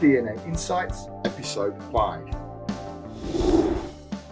DNA 0.00 0.46
Insights, 0.46 1.08
Episode 1.24 1.74
5. 1.90 2.28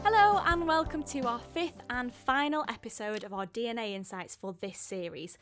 Hello, 0.05 0.41
and 0.47 0.65
welcome 0.69 1.03
to 1.03 1.23
our 1.23 1.41
fifth 1.41 1.81
and 1.91 2.15
final 2.15 2.65
episode 2.69 3.25
of 3.25 3.33
our 3.33 3.47
DNA 3.47 3.93
Insights 3.93 4.37
for 4.37 4.55
this 4.61 4.79
series. 4.79 5.39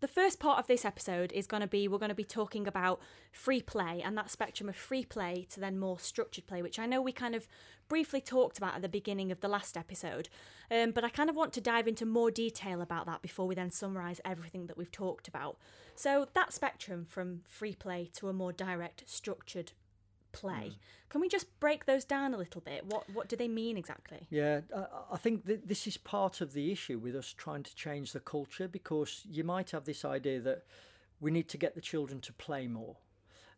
The 0.00 0.08
first 0.08 0.40
part 0.40 0.58
of 0.58 0.66
this 0.66 0.86
episode 0.86 1.30
is 1.32 1.46
going 1.46 1.60
to 1.60 1.66
be 1.66 1.86
we're 1.86 1.98
going 1.98 2.08
to 2.08 2.14
be 2.14 2.24
talking 2.24 2.66
about 2.66 3.00
free 3.32 3.60
play 3.60 4.00
and 4.02 4.16
that 4.16 4.30
spectrum 4.30 4.70
of 4.70 4.76
free 4.76 5.04
play 5.04 5.46
to 5.50 5.60
then 5.60 5.78
more 5.78 5.98
structured 5.98 6.46
play, 6.46 6.62
which 6.62 6.78
I 6.78 6.86
know 6.86 7.02
we 7.02 7.12
kind 7.12 7.34
of 7.34 7.46
briefly 7.86 8.22
talked 8.22 8.56
about 8.56 8.76
at 8.76 8.80
the 8.80 8.88
beginning 8.88 9.30
of 9.30 9.40
the 9.40 9.48
last 9.48 9.76
episode. 9.76 10.30
Um, 10.70 10.92
but 10.92 11.04
I 11.04 11.10
kind 11.10 11.28
of 11.28 11.36
want 11.36 11.52
to 11.52 11.60
dive 11.60 11.86
into 11.86 12.06
more 12.06 12.30
detail 12.30 12.80
about 12.80 13.04
that 13.06 13.20
before 13.20 13.46
we 13.46 13.54
then 13.54 13.70
summarise 13.70 14.22
everything 14.24 14.68
that 14.68 14.78
we've 14.78 14.90
talked 14.90 15.28
about. 15.28 15.58
So, 15.96 16.28
that 16.32 16.54
spectrum 16.54 17.04
from 17.04 17.42
free 17.46 17.74
play 17.74 18.08
to 18.14 18.28
a 18.28 18.32
more 18.32 18.52
direct, 18.52 19.04
structured 19.06 19.72
play. 20.32 20.72
Mm. 20.72 20.76
Can 21.08 21.20
we 21.20 21.28
just 21.28 21.58
break 21.60 21.86
those 21.86 22.04
down 22.04 22.34
a 22.34 22.36
little 22.36 22.60
bit? 22.60 22.86
What 22.86 23.08
what 23.10 23.28
do 23.28 23.36
they 23.36 23.48
mean 23.48 23.76
exactly? 23.76 24.26
Yeah, 24.30 24.60
I 25.10 25.16
think 25.16 25.44
that 25.46 25.68
this 25.68 25.86
is 25.86 25.96
part 25.96 26.40
of 26.40 26.52
the 26.52 26.70
issue 26.70 26.98
with 26.98 27.16
us 27.16 27.34
trying 27.36 27.64
to 27.64 27.74
change 27.74 28.12
the 28.12 28.20
culture 28.20 28.68
because 28.68 29.22
you 29.28 29.44
might 29.44 29.70
have 29.72 29.84
this 29.84 30.04
idea 30.04 30.40
that 30.40 30.64
we 31.20 31.30
need 31.30 31.48
to 31.48 31.58
get 31.58 31.74
the 31.74 31.80
children 31.80 32.20
to 32.20 32.32
play 32.32 32.66
more. 32.66 32.96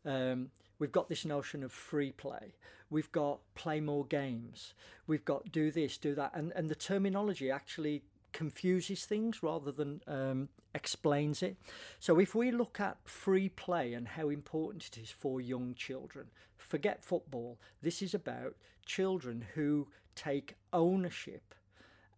Um, 0.04 0.50
we've 0.78 0.92
got 0.92 1.08
this 1.08 1.24
notion 1.24 1.62
of 1.62 1.72
free 1.72 2.12
play. 2.12 2.54
We've 2.90 3.12
got 3.12 3.40
play 3.54 3.80
more 3.80 4.04
games. 4.04 4.74
We've 5.06 5.24
got 5.24 5.52
do 5.52 5.70
this, 5.70 5.96
do 5.98 6.14
that, 6.14 6.32
and 6.34 6.52
and 6.56 6.68
the 6.68 6.74
terminology 6.74 7.50
actually 7.50 8.02
confuses 8.32 9.04
things 9.04 9.42
rather 9.42 9.72
than 9.72 10.00
um, 10.06 10.48
explains 10.74 11.42
it. 11.42 11.56
So 11.98 12.18
if 12.18 12.34
we 12.34 12.50
look 12.50 12.80
at 12.80 12.98
free 13.04 13.48
play 13.48 13.94
and 13.94 14.08
how 14.08 14.28
important 14.28 14.86
it 14.86 14.98
is 14.98 15.10
for 15.10 15.40
young 15.40 15.74
children, 15.74 16.26
forget 16.56 17.04
football. 17.04 17.58
This 17.82 18.02
is 18.02 18.14
about 18.14 18.56
children 18.86 19.44
who 19.54 19.88
take 20.14 20.56
ownership 20.72 21.54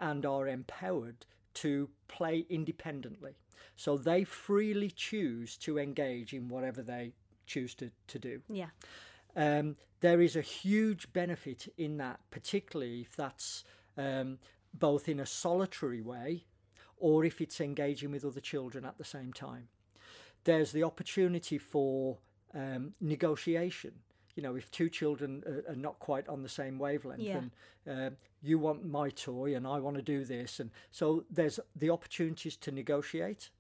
and 0.00 0.24
are 0.26 0.48
empowered 0.48 1.26
to 1.54 1.88
play 2.08 2.46
independently. 2.48 3.36
So 3.76 3.96
they 3.96 4.24
freely 4.24 4.90
choose 4.90 5.56
to 5.58 5.78
engage 5.78 6.32
in 6.32 6.48
whatever 6.48 6.82
they 6.82 7.12
choose 7.46 7.74
to, 7.76 7.90
to 8.08 8.18
do. 8.18 8.40
Yeah. 8.48 8.70
Um, 9.36 9.76
there 10.00 10.20
is 10.20 10.36
a 10.36 10.40
huge 10.40 11.12
benefit 11.12 11.72
in 11.76 11.96
that, 11.98 12.20
particularly 12.30 13.00
if 13.00 13.16
that's 13.16 13.64
um, 13.96 14.38
both 14.78 15.08
in 15.08 15.20
a 15.20 15.26
solitary 15.26 16.00
way 16.00 16.44
or 16.96 17.24
if 17.24 17.40
it's 17.40 17.60
engaging 17.60 18.10
with 18.10 18.24
other 18.24 18.40
children 18.40 18.84
at 18.84 18.98
the 18.98 19.04
same 19.04 19.32
time. 19.32 19.68
There's 20.44 20.72
the 20.72 20.84
opportunity 20.84 21.58
for 21.58 22.18
um, 22.54 22.92
negotiation. 23.00 23.92
You 24.36 24.42
know, 24.42 24.56
if 24.56 24.70
two 24.70 24.88
children 24.88 25.42
are, 25.46 25.72
are, 25.72 25.76
not 25.76 25.98
quite 25.98 26.28
on 26.28 26.42
the 26.42 26.48
same 26.48 26.78
wavelength, 26.78 27.20
yeah. 27.20 27.40
and 27.86 28.12
uh, 28.12 28.14
you 28.42 28.58
want 28.58 28.84
my 28.84 29.10
toy 29.10 29.54
and 29.54 29.66
I 29.66 29.78
want 29.78 29.96
to 29.96 30.02
do 30.02 30.24
this, 30.24 30.60
and 30.60 30.70
so 30.90 31.24
there's 31.30 31.60
the 31.76 31.90
opportunities 31.90 32.56
to 32.58 32.72
negotiate. 32.72 33.50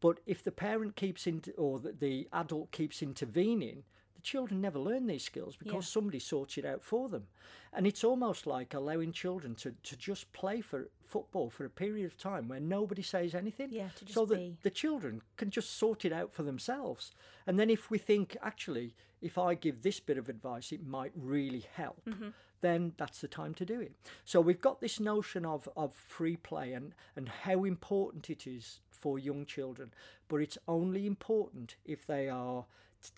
But 0.00 0.20
if 0.26 0.42
the 0.42 0.52
parent 0.52 0.96
keeps 0.96 1.26
in, 1.26 1.42
or 1.56 1.78
the, 1.78 2.28
adult 2.32 2.70
keeps 2.72 3.02
intervening, 3.02 3.84
children 4.28 4.60
never 4.60 4.78
learn 4.78 5.06
these 5.06 5.24
skills 5.24 5.56
because 5.56 5.86
yeah. 5.86 5.94
somebody 5.94 6.18
sorts 6.18 6.58
it 6.58 6.66
out 6.66 6.82
for 6.82 7.08
them. 7.08 7.26
And 7.72 7.86
it's 7.86 8.04
almost 8.04 8.46
like 8.46 8.74
allowing 8.74 9.12
children 9.12 9.54
to, 9.56 9.74
to 9.82 9.96
just 9.96 10.30
play 10.32 10.60
for 10.60 10.88
football 11.02 11.48
for 11.48 11.64
a 11.64 11.70
period 11.70 12.04
of 12.04 12.18
time 12.18 12.46
where 12.46 12.60
nobody 12.60 13.02
says 13.02 13.34
anything. 13.34 13.68
Yeah, 13.70 13.88
so 14.06 14.26
that 14.26 14.36
be. 14.36 14.56
the 14.62 14.70
children 14.70 15.22
can 15.36 15.50
just 15.50 15.78
sort 15.78 16.04
it 16.04 16.12
out 16.12 16.32
for 16.32 16.42
themselves. 16.42 17.12
And 17.46 17.58
then 17.58 17.70
if 17.70 17.90
we 17.90 17.96
think, 17.98 18.36
actually, 18.42 18.94
if 19.22 19.38
I 19.38 19.54
give 19.54 19.82
this 19.82 19.98
bit 19.98 20.18
of 20.18 20.28
advice, 20.28 20.72
it 20.72 20.86
might 20.86 21.12
really 21.16 21.64
help. 21.74 22.02
Mm-hmm. 22.06 22.28
Then 22.60 22.92
that's 22.96 23.20
the 23.20 23.28
time 23.28 23.54
to 23.54 23.64
do 23.64 23.80
it. 23.80 23.92
So 24.24 24.40
we've 24.40 24.60
got 24.60 24.80
this 24.80 25.00
notion 25.00 25.46
of, 25.46 25.68
of 25.76 25.94
free 25.94 26.36
play 26.36 26.72
and, 26.74 26.92
and 27.16 27.28
how 27.28 27.64
important 27.64 28.28
it 28.28 28.46
is 28.46 28.80
for 28.90 29.18
young 29.18 29.46
children, 29.46 29.92
but 30.28 30.36
it's 30.36 30.58
only 30.66 31.06
important 31.06 31.76
if 31.84 32.06
they 32.06 32.28
are 32.28 32.66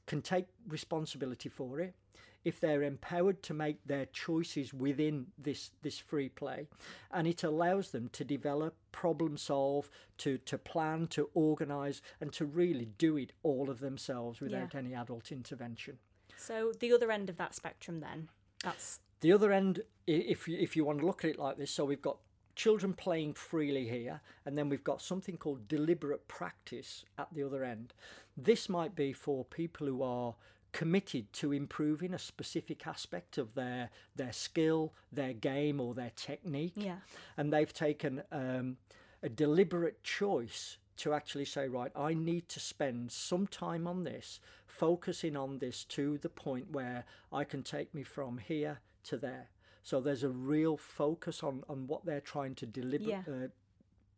can 0.07 0.23
take 0.23 0.47
responsibility 0.69 1.49
for 1.49 1.81
it, 1.81 1.95
if 2.45 2.61
they're 2.61 2.83
empowered 2.83 3.43
to 3.43 3.55
make 3.55 3.85
their 3.85 4.07
choices 4.07 4.73
within 4.73 5.27
this 5.39 5.71
this 5.83 5.99
free 5.99 6.29
play 6.29 6.67
and 7.13 7.27
it 7.27 7.43
allows 7.43 7.91
them 7.91 8.09
to 8.13 8.25
develop 8.25 8.75
problem 8.93 9.37
solve 9.37 9.91
to 10.17 10.39
to 10.39 10.57
plan 10.57 11.07
to 11.07 11.29
organize 11.35 12.01
and 12.21 12.33
to 12.33 12.45
really 12.45 12.89
do 12.99 13.17
it 13.17 13.33
all 13.43 13.69
of 13.69 13.81
themselves 13.81 14.41
without 14.41 14.73
yeah. 14.73 14.81
any 14.81 14.95
adult 14.95 15.31
intervention 15.31 15.99
so 16.37 16.73
the 16.81 16.93
other 16.93 17.11
end 17.11 17.29
of 17.29 17.37
that 17.37 17.55
spectrum 17.55 18.01
then 18.01 18.29
that's 18.65 19.01
the 19.21 19.33
other 19.33 19.53
end 19.53 19.83
if 20.07 20.49
you, 20.49 20.57
if 20.59 20.75
you 20.75 20.85
want 20.85 20.99
to 20.99 21.07
look 21.07 21.25
at 21.25 21.31
it 21.31 21.39
like 21.39 21.59
this 21.59 21.71
so 21.71 21.85
we've 21.85 22.03
got 22.03 22.17
children 22.61 22.93
playing 22.93 23.33
freely 23.33 23.89
here, 23.89 24.21
and 24.45 24.59
then 24.59 24.69
we've 24.69 24.85
got 24.85 25.01
something 25.01 25.39
called 25.39 25.67
deliberate 25.67 26.29
practice 26.29 27.07
at 27.17 27.27
the 27.33 27.43
other 27.43 27.65
end. 27.65 27.95
This 28.45 28.69
might 28.69 28.95
be 28.95 29.13
for 29.13 29.45
people 29.45 29.87
who 29.87 30.03
are 30.03 30.35
committed 30.73 31.33
to 31.33 31.53
improving 31.53 32.15
a 32.15 32.19
specific 32.19 32.87
aspect 32.87 33.39
of 33.39 33.55
their 33.55 33.91
their 34.17 34.33
skill, 34.33 34.93
their 35.13 35.33
game, 35.33 35.81
or 35.81 35.95
their 35.95 36.13
technique. 36.17 36.75
Yeah. 36.77 36.99
And 37.37 37.53
they've 37.53 37.73
taken 37.73 38.23
um, 38.31 38.77
a 39.23 39.29
deliberate 39.29 40.03
choice 40.03 40.79
to 40.99 41.15
actually 41.15 41.47
say, 41.47 41.67
right, 41.67 41.91
I 41.97 42.15
need 42.15 42.49
to 42.51 42.61
spend 42.61 43.11
some 43.11 43.47
time 43.47 43.87
on 43.87 44.05
this, 44.05 44.39
focusing 44.67 45.35
on 45.37 45.59
this 45.59 45.85
to 45.85 46.19
the 46.19 46.29
point 46.29 46.71
where 46.71 47.05
I 47.33 47.45
can 47.45 47.63
take 47.63 47.95
me 47.95 48.03
from 48.03 48.39
here 48.39 48.81
to 49.05 49.17
there. 49.17 49.49
So 49.83 50.01
there's 50.01 50.25
a 50.25 50.29
real 50.29 50.77
focus 50.77 51.43
on, 51.43 51.65
on 51.71 51.87
what 51.87 52.05
they're 52.05 52.21
trying 52.21 52.55
to 52.57 52.67
deliver, 52.67 53.05
yeah. 53.05 53.23
uh, 53.27 53.49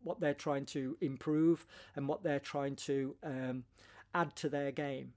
what 0.03 0.19
they're 0.21 0.35
trying 0.35 0.67
to 0.67 0.97
improve, 1.01 1.67
and 1.95 2.09
what 2.09 2.25
they're 2.25 2.41
trying 2.41 2.75
to 2.77 3.15
um, 3.23 3.65
add 4.15 4.35
to 4.37 4.49
their 4.49 4.71
game. 4.71 5.13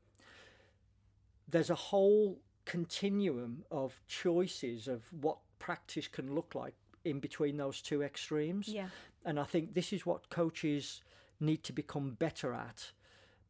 There's 1.47 1.69
a 1.69 1.75
whole 1.75 2.39
continuum 2.66 3.63
of 3.69 4.01
choices 4.07 4.88
of 4.88 5.03
what 5.22 5.38
practice 5.59 6.07
can 6.07 6.33
look 6.33 6.56
like 6.56 6.73
in 7.03 7.19
between 7.19 7.57
those 7.57 7.81
two 7.81 8.01
extremes. 8.01 8.67
Yeah. 8.67 8.88
And 9.23 9.39
I 9.39 9.44
think 9.44 9.73
this 9.73 9.94
is 9.94 10.06
what 10.06 10.29
coaches 10.29 11.03
need 11.39 11.63
to 11.63 11.73
become 11.73 12.11
better 12.11 12.53
at 12.53 12.91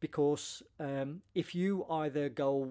because 0.00 0.62
um, 0.78 1.22
if 1.34 1.54
you 1.54 1.86
either 1.90 2.28
go 2.28 2.70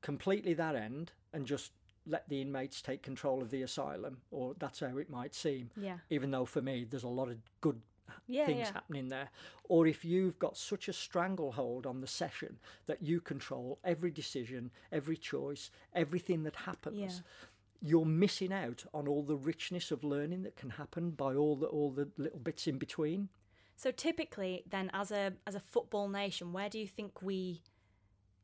completely 0.00 0.54
that 0.54 0.76
end 0.76 1.12
and 1.32 1.46
just 1.46 1.72
let 2.06 2.28
the 2.28 2.40
inmates 2.40 2.82
take 2.82 3.02
control 3.02 3.42
of 3.42 3.50
the 3.50 3.62
asylum, 3.62 4.18
or 4.30 4.54
that's 4.58 4.80
how 4.80 4.96
it 4.98 5.08
might 5.08 5.34
seem. 5.34 5.70
Yeah. 5.76 5.98
Even 6.10 6.30
though 6.30 6.44
for 6.44 6.60
me, 6.60 6.86
there's 6.88 7.04
a 7.04 7.08
lot 7.08 7.28
of 7.28 7.38
good 7.60 7.80
yeah, 8.26 8.46
things 8.46 8.58
yeah. 8.58 8.72
happening 8.72 9.08
there. 9.08 9.30
Or 9.64 9.86
if 9.86 10.04
you've 10.04 10.38
got 10.38 10.56
such 10.56 10.88
a 10.88 10.92
stranglehold 10.92 11.86
on 11.86 12.00
the 12.00 12.06
session 12.06 12.58
that 12.86 13.02
you 13.02 13.20
control 13.20 13.78
every 13.84 14.10
decision, 14.10 14.70
every 14.92 15.16
choice, 15.16 15.70
everything 15.94 16.42
that 16.44 16.56
happens. 16.56 16.98
Yeah. 16.98 17.10
You're 17.86 18.06
missing 18.06 18.52
out 18.52 18.84
on 18.94 19.06
all 19.06 19.22
the 19.22 19.36
richness 19.36 19.90
of 19.90 20.04
learning 20.04 20.42
that 20.44 20.56
can 20.56 20.70
happen 20.70 21.10
by 21.10 21.34
all 21.34 21.54
the 21.54 21.66
all 21.66 21.90
the 21.90 22.08
little 22.16 22.38
bits 22.38 22.66
in 22.66 22.78
between. 22.78 23.28
So 23.76 23.90
typically, 23.90 24.62
then, 24.70 24.90
as 24.94 25.10
a 25.10 25.34
as 25.46 25.54
a 25.54 25.60
football 25.60 26.08
nation, 26.08 26.52
where 26.52 26.70
do 26.70 26.78
you 26.78 26.86
think 26.86 27.20
we 27.20 27.60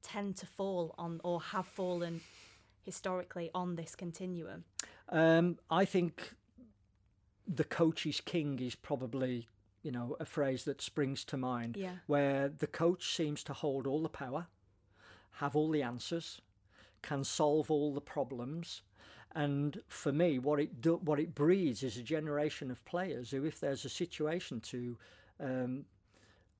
tend 0.03 0.37
to 0.39 0.47
fall 0.47 0.95
on, 0.99 1.21
or 1.25 1.41
have 1.41 1.67
fallen 1.67 2.21
historically 2.83 3.51
on 3.55 3.77
this 3.77 3.95
continuum? 3.95 4.65
Um, 5.09 5.59
I 5.71 5.85
think 5.85 6.35
the 7.53 7.65
coach 7.65 8.07
is 8.07 8.21
king 8.21 8.59
is 8.61 8.75
probably 8.75 9.49
you 9.83 9.91
know 9.91 10.17
a 10.21 10.25
phrase 10.25 10.65
that 10.65 10.81
springs 10.83 11.25
to 11.25 11.37
mind. 11.37 11.77
Yeah. 11.77 11.97
Where 12.07 12.49
the 12.49 12.67
coach 12.67 13.15
seems 13.15 13.43
to 13.45 13.53
hold 13.53 13.87
all 13.87 14.03
the 14.03 14.09
power, 14.09 14.47
have 15.33 15.57
all 15.57 15.71
the 15.71 15.83
answers, 15.83 16.41
can 17.03 17.25
solve 17.25 17.71
all 17.71 17.93
the 17.95 18.01
problems. 18.01 18.83
And 19.33 19.81
for 19.89 20.13
me, 20.13 20.39
what 20.41 20.59
it 20.59 20.81
do, 20.81 20.97
what 21.05 21.21
it 21.21 21.35
breeds 21.35 21.83
is 21.85 21.97
a 21.97 22.03
generation 22.03 22.71
of 22.71 22.85
players 22.85 23.31
who, 23.31 23.45
if 23.45 23.61
there's 23.61 23.85
a 23.85 23.89
situation 23.89 24.61
to 24.61 24.99
um, 25.39 25.85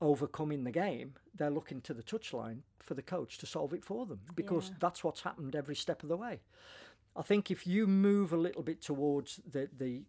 overcoming 0.01 0.65
the 0.65 0.71
game, 0.71 1.15
they're 1.35 1.51
looking 1.51 1.81
to 1.83 1.95
the 1.95 2.03
touchline 2.03 2.61
for 2.79 2.95
the 2.95 3.03
coach 3.03 3.39
to 3.39 3.47
solve 3.47 3.73
it 3.75 3.85
for 3.85 4.07
them 4.07 4.21
because 4.35 4.69
Yeah. 4.71 4.77
that's 4.81 5.03
what's 5.05 5.21
happened 5.23 5.55
every 5.57 5.75
step 5.77 6.03
of 6.03 6.09
the 6.09 6.17
way. 6.17 6.41
I 7.17 7.23
think 7.23 7.51
if 7.51 7.67
you 7.67 7.87
move 7.89 8.33
a 8.33 8.37
little 8.37 8.63
bit 8.63 8.81
towards 8.81 9.41
the 9.51 9.69
the 9.77 10.05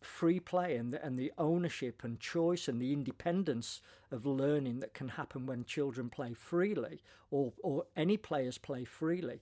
free 0.00 0.40
play 0.40 0.76
and 0.76 0.92
the, 0.92 1.04
and 1.04 1.18
the 1.18 1.32
ownership 1.38 2.02
and 2.04 2.20
choice 2.20 2.68
and 2.68 2.80
the 2.80 2.92
independence 2.92 3.82
of 4.10 4.26
learning 4.26 4.80
that 4.80 4.94
can 4.94 5.08
happen 5.08 5.46
when 5.46 5.64
children 5.64 6.08
play 6.10 6.34
freely 6.34 7.02
or 7.30 7.52
or 7.62 7.84
any 7.96 8.16
players 8.16 8.58
play 8.58 8.84
freely, 8.84 9.40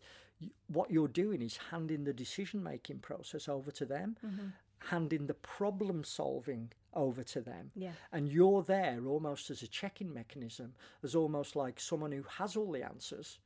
what 0.69 0.91
you're 0.91 1.09
doing 1.09 1.43
is 1.43 1.59
handing 1.71 2.05
the 2.05 2.13
decision 2.13 2.63
making 2.63 2.99
process 2.99 3.49
over 3.49 3.71
to 3.71 3.85
them, 3.87 4.17
mm-hmm. 4.25 4.49
handing 4.91 5.27
the 5.27 5.35
problem 5.35 6.05
solving 6.05 6.71
over 6.95 7.23
to 7.23 7.41
them. 7.41 7.71
Yeah. 7.75 7.93
And 8.13 8.29
you're 8.33 8.63
there 8.63 9.01
almost 9.07 9.51
as 9.51 9.63
a 9.63 9.69
checking 9.69 10.13
mechanism, 10.13 10.75
as 11.03 11.15
almost 11.15 11.57
like 11.57 11.81
someone 11.81 12.13
who 12.13 12.25
has 12.39 12.57
all 12.57 12.73
the 12.73 12.85
answers 12.85 13.39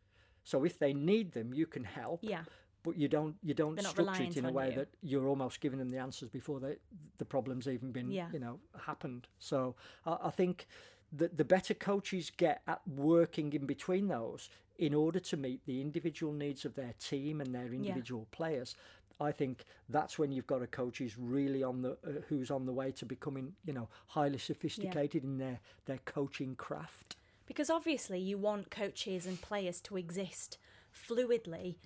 So 0.44 0.64
if 0.64 0.78
they 0.78 0.92
need 0.92 1.32
them, 1.32 1.54
you 1.54 1.66
can 1.66 1.84
help. 1.84 2.20
Yeah. 2.22 2.44
But 2.82 2.96
you 2.98 3.08
don't 3.08 3.36
you 3.42 3.54
don't 3.54 3.80
structure 3.80 4.24
it 4.24 4.36
in 4.36 4.44
a 4.44 4.50
way 4.52 4.70
you. 4.70 4.76
that 4.76 4.88
you're 5.02 5.28
almost 5.28 5.60
giving 5.60 5.78
them 5.78 5.90
the 5.90 5.98
answers 5.98 6.28
before 6.28 6.58
they, 6.58 6.76
the 7.18 7.24
problem's 7.24 7.68
even 7.68 7.92
been 7.92 8.10
Yeah. 8.10 8.28
you 8.32 8.40
know 8.40 8.58
happened. 8.86 9.28
So 9.38 9.76
I, 10.04 10.16
I 10.24 10.30
think 10.30 10.66
the 11.12 11.28
the 11.28 11.44
better 11.44 11.74
coaches 11.74 12.30
get 12.36 12.62
at 12.66 12.80
working 12.88 13.52
in 13.52 13.66
between 13.66 14.08
those 14.08 14.48
in 14.78 14.94
order 14.94 15.20
to 15.20 15.36
meet 15.36 15.64
the 15.66 15.80
individual 15.80 16.32
needs 16.32 16.64
of 16.64 16.74
their 16.74 16.94
team 16.98 17.40
and 17.40 17.54
their 17.54 17.72
individual 17.72 18.26
players. 18.32 18.74
I 19.20 19.30
think 19.30 19.64
that's 19.88 20.18
when 20.18 20.32
you've 20.32 20.46
got 20.46 20.62
a 20.62 20.66
coach 20.66 20.98
who's 20.98 21.16
really 21.16 21.62
on 21.62 21.82
the 21.82 21.92
uh, 21.92 22.22
who's 22.28 22.50
on 22.50 22.66
the 22.66 22.72
way 22.72 22.90
to 22.92 23.06
becoming 23.06 23.52
you 23.64 23.72
know 23.72 23.88
highly 24.08 24.38
sophisticated 24.38 25.22
in 25.22 25.38
their 25.38 25.60
their 25.84 25.98
coaching 26.04 26.56
craft. 26.56 27.16
Because 27.46 27.70
obviously, 27.70 28.18
you 28.18 28.38
want 28.38 28.70
coaches 28.70 29.26
and 29.26 29.40
players 29.40 29.80
to 29.82 29.96
exist 29.96 30.58
fluidly 30.92 31.76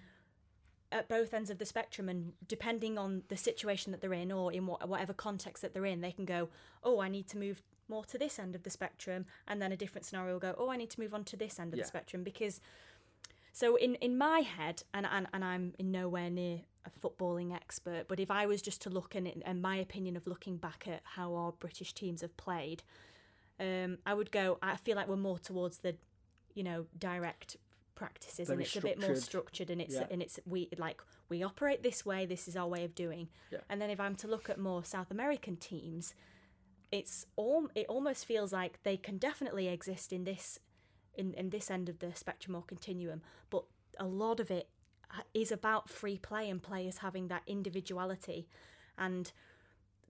at 0.92 1.08
both 1.08 1.34
ends 1.34 1.50
of 1.50 1.58
the 1.58 1.66
spectrum, 1.66 2.08
and 2.08 2.32
depending 2.46 2.96
on 2.98 3.22
the 3.28 3.36
situation 3.36 3.92
that 3.92 4.00
they're 4.00 4.12
in 4.12 4.30
or 4.30 4.52
in 4.52 4.66
what, 4.66 4.88
whatever 4.88 5.12
context 5.12 5.62
that 5.62 5.74
they're 5.74 5.84
in, 5.84 6.00
they 6.00 6.12
can 6.12 6.24
go, 6.24 6.48
Oh, 6.82 7.00
I 7.00 7.08
need 7.08 7.28
to 7.28 7.38
move 7.38 7.62
more 7.88 8.04
to 8.06 8.18
this 8.18 8.38
end 8.38 8.54
of 8.54 8.62
the 8.62 8.70
spectrum, 8.70 9.26
and 9.46 9.60
then 9.60 9.72
a 9.72 9.76
different 9.76 10.04
scenario 10.04 10.34
will 10.34 10.40
go, 10.40 10.54
Oh, 10.58 10.70
I 10.70 10.76
need 10.76 10.90
to 10.90 11.00
move 11.00 11.14
on 11.14 11.24
to 11.24 11.36
this 11.36 11.58
end 11.58 11.72
of 11.72 11.78
Yeah. 11.78 11.84
the 11.84 11.88
spectrum. 11.88 12.22
Because, 12.22 12.60
so 13.52 13.76
in, 13.76 13.94
in 13.96 14.16
my 14.16 14.40
head, 14.40 14.82
and, 14.94 15.06
and, 15.06 15.26
and 15.32 15.44
I'm 15.44 15.74
in 15.78 15.90
nowhere 15.90 16.30
near 16.30 16.60
a 16.84 16.90
footballing 16.90 17.52
expert, 17.54 18.06
but 18.08 18.20
if 18.20 18.30
I 18.30 18.46
was 18.46 18.62
just 18.62 18.80
to 18.82 18.90
look 18.90 19.14
and, 19.14 19.42
and 19.44 19.60
my 19.60 19.76
opinion 19.76 20.16
of 20.16 20.26
looking 20.26 20.56
back 20.56 20.86
at 20.86 21.02
how 21.04 21.34
our 21.34 21.52
British 21.52 21.92
teams 21.92 22.20
have 22.20 22.36
played, 22.36 22.82
um, 23.58 23.98
I 24.06 24.14
would 24.14 24.30
go. 24.30 24.58
I 24.62 24.76
feel 24.76 24.96
like 24.96 25.08
we're 25.08 25.16
more 25.16 25.38
towards 25.38 25.78
the, 25.78 25.96
you 26.54 26.62
know, 26.62 26.86
direct 26.98 27.56
practices, 27.96 28.48
and 28.48 28.58
Very 28.58 28.62
it's 28.64 28.76
a 28.76 28.81
bit 28.81 28.98
more 29.00 29.16
structured. 29.16 29.25
structured, 29.25 29.70
and 29.70 29.81
it's 29.81 29.94
Yeah. 29.94 30.06
and 30.10 30.22
it's 30.22 30.38
we 30.46 30.69
like 30.78 31.02
we 31.28 31.43
operate 31.43 31.82
this 31.82 32.06
way. 32.06 32.25
This 32.26 32.46
is 32.46 32.56
our 32.56 32.69
way 32.69 32.84
of 32.84 32.94
doing. 32.94 33.28
Yeah. 33.50 33.62
And 33.69 33.82
then 33.82 33.90
if 33.90 33.98
I'm 33.98 34.14
to 34.16 34.28
look 34.28 34.48
at 34.48 34.58
more 34.58 34.84
South 34.84 35.10
American 35.10 35.56
teams, 35.56 36.14
it's 36.93 37.26
all 37.34 37.69
it 37.75 37.87
almost 37.88 38.25
feels 38.25 38.52
like 38.52 38.81
they 38.84 38.96
can 38.96 39.19
definitely 39.19 39.66
exist 39.66 40.12
in 40.12 40.22
this, 40.25 40.60
in 41.14 41.34
in 41.34 41.50
this 41.50 41.70
end 41.70 41.88
of 41.88 41.98
the 41.98 42.14
spectrum 42.14 42.54
or 42.54 42.62
continuum, 42.62 43.22
but 43.50 43.64
a 43.98 44.06
lot 44.06 44.38
of 44.38 44.50
it 44.50 44.69
uh, 45.10 45.22
about 45.50 45.88
free 45.90 46.19
play 46.19 46.48
and 46.50 46.62
players 46.62 46.98
having 46.98 47.28
that 47.28 47.43
individuality, 47.46 48.46
and 48.96 49.32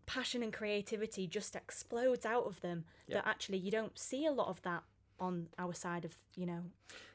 passion 0.07 0.43
and 0.43 0.53
creativity 0.53 1.27
just 1.27 1.57
explodes 1.57 2.25
out 2.25 2.45
of 2.45 2.61
them 2.61 2.85
Yeah. 3.07 3.17
that 3.17 3.27
actually 3.27 3.59
you 3.59 3.71
don't 3.71 3.99
see 3.99 4.25
a 4.27 4.31
lot 4.33 4.49
of 4.49 4.63
that 4.63 4.85
on 5.19 5.49
our 5.59 5.75
side 5.75 6.05
of 6.05 6.15
you 6.35 6.47
know 6.47 6.63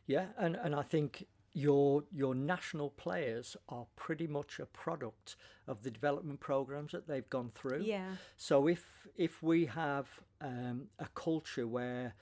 Yeah, 0.08 0.28
and, 0.38 0.56
and 0.56 0.76
I 0.76 0.84
think 0.84 1.26
your 1.54 2.04
your 2.12 2.34
national 2.36 2.90
players 2.92 3.58
are 3.68 3.86
pretty 3.96 4.28
much 4.28 4.60
a 4.60 4.66
product 4.66 5.36
of 5.68 5.84
the 5.84 5.92
development 5.92 6.40
programs 6.40 6.92
that 6.94 7.08
they've 7.08 7.30
gone 7.30 7.52
through. 7.54 7.84
yeah 7.84 8.16
So 8.38 8.68
if 8.68 9.08
if 9.16 9.44
we 9.44 9.66
have 9.66 10.08
um, 10.40 10.88
a 11.00 11.08
culture 11.14 11.68
where 11.68 12.16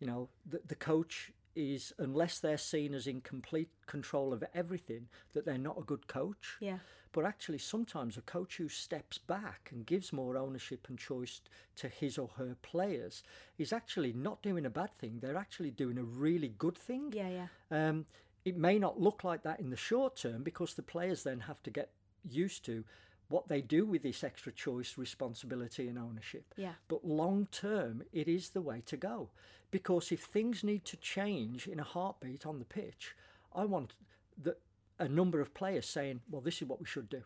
you 0.00 0.06
know 0.06 0.28
the, 0.44 0.60
the 0.66 0.74
coach 0.74 1.32
is 1.56 1.92
unless 1.98 2.38
they're 2.38 2.58
seen 2.58 2.94
as 2.94 3.06
in 3.06 3.20
complete 3.20 3.68
control 3.86 4.32
of 4.32 4.44
everything 4.54 5.08
that 5.32 5.44
they're 5.44 5.58
not 5.58 5.78
a 5.78 5.82
good 5.82 6.06
coach. 6.06 6.56
Yeah. 6.60 6.78
But 7.12 7.24
actually 7.24 7.58
sometimes 7.58 8.16
a 8.16 8.22
coach 8.22 8.56
who 8.56 8.68
steps 8.68 9.18
back 9.18 9.70
and 9.72 9.86
gives 9.86 10.12
more 10.12 10.36
ownership 10.36 10.86
and 10.88 10.98
choice 10.98 11.40
to 11.76 11.88
his 11.88 12.18
or 12.18 12.30
her 12.36 12.56
players 12.62 13.22
is 13.56 13.72
actually 13.72 14.12
not 14.12 14.42
doing 14.42 14.66
a 14.66 14.70
bad 14.70 14.90
thing. 14.98 15.18
They're 15.20 15.36
actually 15.36 15.70
doing 15.70 15.96
a 15.98 16.02
really 16.02 16.54
good 16.58 16.76
thing. 16.76 17.12
Yeah 17.14 17.28
yeah. 17.28 17.46
Um, 17.70 18.06
it 18.44 18.56
may 18.56 18.78
not 18.78 19.00
look 19.00 19.24
like 19.24 19.42
that 19.44 19.60
in 19.60 19.70
the 19.70 19.76
short 19.76 20.16
term 20.16 20.42
because 20.42 20.74
the 20.74 20.82
players 20.82 21.22
then 21.22 21.40
have 21.40 21.62
to 21.62 21.70
get 21.70 21.90
used 22.28 22.64
to 22.64 22.84
what 23.28 23.48
they 23.48 23.60
do 23.60 23.86
with 23.86 24.02
this 24.02 24.22
extra 24.22 24.52
choice, 24.52 24.96
responsibility, 24.98 25.88
and 25.88 25.98
ownership. 25.98 26.52
yeah 26.56 26.74
But 26.88 27.04
long 27.04 27.48
term, 27.50 28.02
it 28.12 28.28
is 28.28 28.50
the 28.50 28.60
way 28.60 28.82
to 28.86 28.96
go. 28.96 29.30
Because 29.70 30.12
if 30.12 30.20
things 30.24 30.62
need 30.62 30.84
to 30.84 30.96
change 30.96 31.66
in 31.66 31.80
a 31.80 31.84
heartbeat 31.84 32.46
on 32.46 32.58
the 32.58 32.64
pitch, 32.64 33.16
I 33.54 33.64
want 33.64 33.94
the, 34.40 34.56
a 34.98 35.08
number 35.08 35.40
of 35.40 35.52
players 35.54 35.86
saying, 35.88 36.20
well, 36.30 36.40
this 36.40 36.62
is 36.62 36.68
what 36.68 36.80
we 36.80 36.86
should 36.86 37.08
do. 37.08 37.22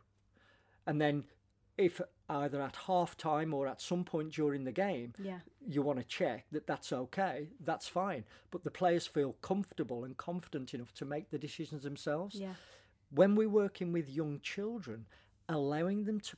And 0.87 1.01
then 1.01 1.25
if 1.77 2.01
either 2.29 2.61
at 2.63 2.77
half 2.87 3.17
time 3.17 3.53
or 3.55 3.67
at 3.67 3.81
some 3.81 4.05
point 4.05 4.33
during 4.33 4.65
the 4.65 4.73
game, 4.73 5.13
yeah 5.23 5.41
you 5.67 5.83
want 5.83 5.99
to 5.99 6.05
check 6.05 6.47
that 6.51 6.67
that's 6.67 6.93
okay, 6.93 7.49
that's 7.65 7.87
fine. 7.89 8.25
But 8.51 8.65
the 8.65 8.71
players 8.71 9.07
feel 9.07 9.35
comfortable 9.43 10.05
and 10.05 10.17
confident 10.17 10.73
enough 10.73 10.95
to 10.95 11.05
make 11.05 11.31
the 11.31 11.39
decisions 11.39 11.83
themselves. 11.83 12.37
yeah 12.37 12.55
When 13.11 13.35
we're 13.35 13.51
working 13.51 13.93
with 13.93 14.09
young 14.09 14.41
children, 14.41 15.07
allowing 15.49 16.05
them 16.05 16.21
to 16.21 16.37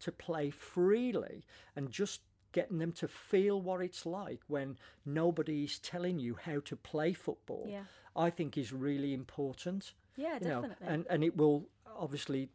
to 0.00 0.12
play 0.12 0.50
freely 0.50 1.44
and 1.76 1.90
just 1.90 2.20
getting 2.52 2.78
them 2.78 2.92
to 2.92 3.08
feel 3.08 3.60
what 3.62 3.80
it's 3.80 4.04
like 4.04 4.40
when 4.46 4.76
nobody's 5.06 5.78
telling 5.78 6.18
you 6.18 6.36
how 6.44 6.60
to 6.60 6.76
play 6.76 7.12
football, 7.12 7.66
Yeah. 7.68 7.84
I 8.14 8.28
think 8.30 8.58
is 8.58 8.72
really 8.72 9.14
important. 9.14 9.94
yeah 10.16 10.38
You 10.40 10.48
know, 10.48 10.60
definitely 10.62 10.86
and 10.88 11.06
and 11.08 11.24
it 11.24 11.36
will 11.36 11.68
obviously 11.96 12.50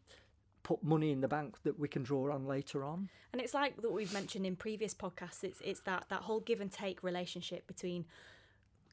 put 0.63 0.83
money 0.83 1.11
in 1.11 1.21
the 1.21 1.27
bank 1.27 1.55
that 1.63 1.79
we 1.79 1.87
can 1.87 2.03
draw 2.03 2.31
on 2.33 2.45
later 2.45 2.83
on. 2.83 3.09
And 3.31 3.41
it's 3.41 3.53
like 3.53 3.81
that 3.81 3.91
we've 3.91 4.13
mentioned 4.13 4.45
in 4.45 4.55
previous 4.55 4.93
podcasts. 4.93 5.43
It's 5.43 5.61
it's 5.61 5.79
that 5.81 6.05
that 6.09 6.21
whole 6.23 6.41
give 6.41 6.61
and 6.61 6.71
take 6.71 7.01
relationship 7.03 7.65
between 7.67 8.05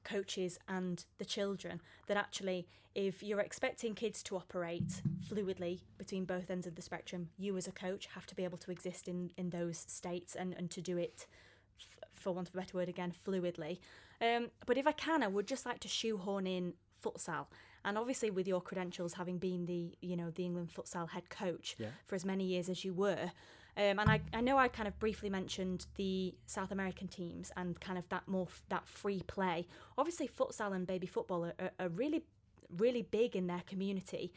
coaches 0.05 0.59
and 0.69 1.05
the 1.19 1.25
children. 1.25 1.81
That 2.07 2.17
actually, 2.17 2.67
if 2.95 3.23
you're 3.23 3.41
expecting 3.41 3.95
kids 3.95 4.23
to 4.25 4.37
operate 4.37 5.03
fluidly 5.29 5.81
between 5.99 6.25
both 6.25 6.51
ends 6.51 6.67
of 6.67 6.75
the 6.77 6.83
spectrum, 6.83 7.31
you 7.39 7.57
as 7.57 7.67
a 7.67 7.73
coach 7.73 8.07
have 8.15 8.27
to 8.27 8.35
be 8.35 8.45
able 8.45 8.59
to 8.59 8.71
exist 8.71 9.09
in 9.09 9.31
in 9.37 9.51
those 9.51 9.79
states 9.79 10.35
and 10.37 10.55
and 10.55 10.71
to 10.71 10.81
do 10.81 10.97
it. 10.99 11.27
f- 11.81 12.09
For 12.15 12.33
want 12.33 12.49
of 12.49 12.55
a 12.55 12.59
better 12.59 12.77
word, 12.79 12.89
again, 12.89 13.13
fluidly. 13.27 13.79
Um, 14.21 14.51
but 14.67 14.77
if 14.79 14.87
I 14.87 14.93
can, 14.93 15.23
I 15.23 15.27
would 15.27 15.47
just 15.49 15.67
like 15.67 15.81
to 15.81 15.89
shoehorn 15.89 16.47
in 16.47 16.75
futsal, 17.03 17.47
and 17.85 17.99
obviously 17.99 18.31
with 18.31 18.47
your 18.49 18.61
credentials, 18.63 19.15
having 19.15 19.39
been 19.39 19.67
the 19.67 19.97
you 20.01 20.17
know 20.17 20.31
the 20.31 20.45
England 20.45 20.71
futsal 20.75 21.09
head 21.11 21.29
coach 21.29 21.75
Yeah. 21.79 21.89
for 22.07 22.15
as 22.15 22.25
many 22.25 22.45
years 22.45 22.69
as 22.69 22.85
you 22.85 22.95
were, 22.95 23.33
um, 23.77 23.99
and 23.99 24.09
I, 24.09 24.21
I 24.33 24.41
know 24.41 24.57
I 24.57 24.69
kind 24.69 24.87
of 24.87 24.99
briefly 24.99 25.29
mentioned 25.29 25.87
the 25.97 26.35
South 26.47 26.71
American 26.71 27.09
teams 27.09 27.51
and 27.57 27.81
kind 27.81 27.99
of 27.99 28.09
that 28.09 28.29
more 28.29 28.47
f- 28.49 28.63
that 28.69 28.87
free 28.87 29.23
play. 29.27 29.67
Obviously, 29.99 30.29
futsal 30.29 30.75
and 30.75 30.87
baby 30.87 31.07
football 31.07 31.47
are, 31.47 31.71
are, 31.81 31.89
really 31.89 32.25
really 32.77 33.03
big 33.03 33.35
in 33.35 33.47
their 33.47 33.63
community, 33.67 34.33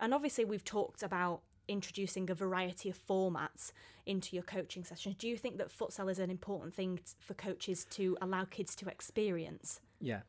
and 0.00 0.12
obviously 0.12 0.44
we've 0.44 0.64
talked 0.64 1.02
about 1.02 1.40
introducing 1.66 2.28
a 2.28 2.34
variety 2.34 2.90
of 2.90 3.06
formats 3.06 3.72
into 4.04 4.36
your 4.36 4.42
coaching 4.42 4.84
sessions. 4.84 5.16
Do 5.16 5.28
you 5.28 5.38
think 5.38 5.56
that 5.56 5.70
futsal 5.70 6.10
is 6.10 6.18
an 6.18 6.30
important 6.30 6.74
thing 6.74 7.00
for 7.18 7.32
coaches 7.32 7.86
to 7.92 8.18
allow 8.20 8.44
kids 8.44 8.74
to 8.76 8.88
experience? 8.88 9.80
Yeah. 9.98 10.20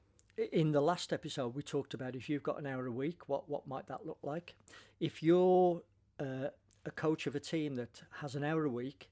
In 0.54 0.72
the 0.72 0.82
last 0.82 1.12
episode, 1.12 1.56
we 1.56 1.62
talked 1.62 1.94
about 1.94 2.16
if 2.16 2.30
you've 2.30 2.44
got 2.44 2.58
an 2.58 2.66
hour 2.66 2.86
a 2.86 2.92
week, 2.92 3.28
what 3.28 3.50
what 3.50 3.68
might 3.68 3.88
that 3.88 4.06
look 4.06 4.20
like? 4.24 4.56
If 5.02 5.22
you're 5.22 5.82
uh, 6.20 6.48
a 6.86 6.92
coach 6.92 7.28
of 7.28 7.36
a 7.36 7.40
team 7.40 7.76
that 7.76 8.04
has 8.22 8.36
an 8.36 8.44
hour 8.44 8.66
a 8.66 8.70
week, 8.70 9.10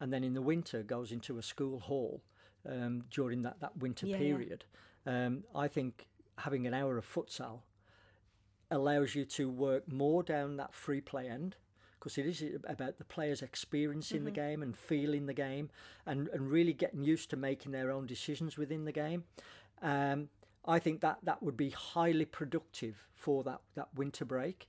and 0.00 0.12
then 0.12 0.24
in 0.24 0.34
the 0.34 0.42
winter 0.42 0.82
goes 0.82 1.12
into 1.12 1.38
a 1.38 1.42
school 1.42 1.80
hall 1.80 2.22
um, 2.68 3.04
during 3.10 3.42
that 3.42 3.60
that 3.60 3.76
winter 3.76 4.06
Yeah, 4.06 4.16
yeah. 4.16 4.18
period, 4.18 4.64
um, 5.06 5.44
I 5.54 5.68
think 5.68 6.06
having 6.38 6.66
an 6.66 6.74
hour 6.74 6.98
of 6.98 7.06
futsal 7.06 7.60
allows 8.70 9.14
you 9.14 9.24
to 9.24 9.48
work 9.48 9.90
more 9.90 10.22
down 10.22 10.56
that 10.56 10.74
free 10.74 11.00
play 11.00 11.28
end 11.28 11.56
because 11.98 12.18
it 12.18 12.26
is 12.26 12.44
about 12.68 12.98
the 12.98 13.04
players 13.04 13.40
experiencing 13.40 14.24
the 14.24 14.30
game 14.30 14.62
and 14.62 14.76
feeling 14.76 15.24
the 15.24 15.32
game 15.32 15.70
and, 16.04 16.28
and 16.28 16.50
really 16.50 16.74
getting 16.74 17.02
used 17.02 17.30
to 17.30 17.36
making 17.36 17.72
their 17.72 17.90
own 17.90 18.06
decisions 18.06 18.58
within 18.58 18.84
the 18.84 18.92
game. 18.92 19.24
Um, 19.80 20.28
I 20.66 20.78
think 20.78 21.00
that 21.00 21.18
that 21.22 21.42
would 21.42 21.56
be 21.56 21.70
highly 21.70 22.26
productive 22.26 22.96
for 23.14 23.42
that, 23.44 23.60
that 23.74 23.88
winter 23.94 24.26
break. 24.26 24.68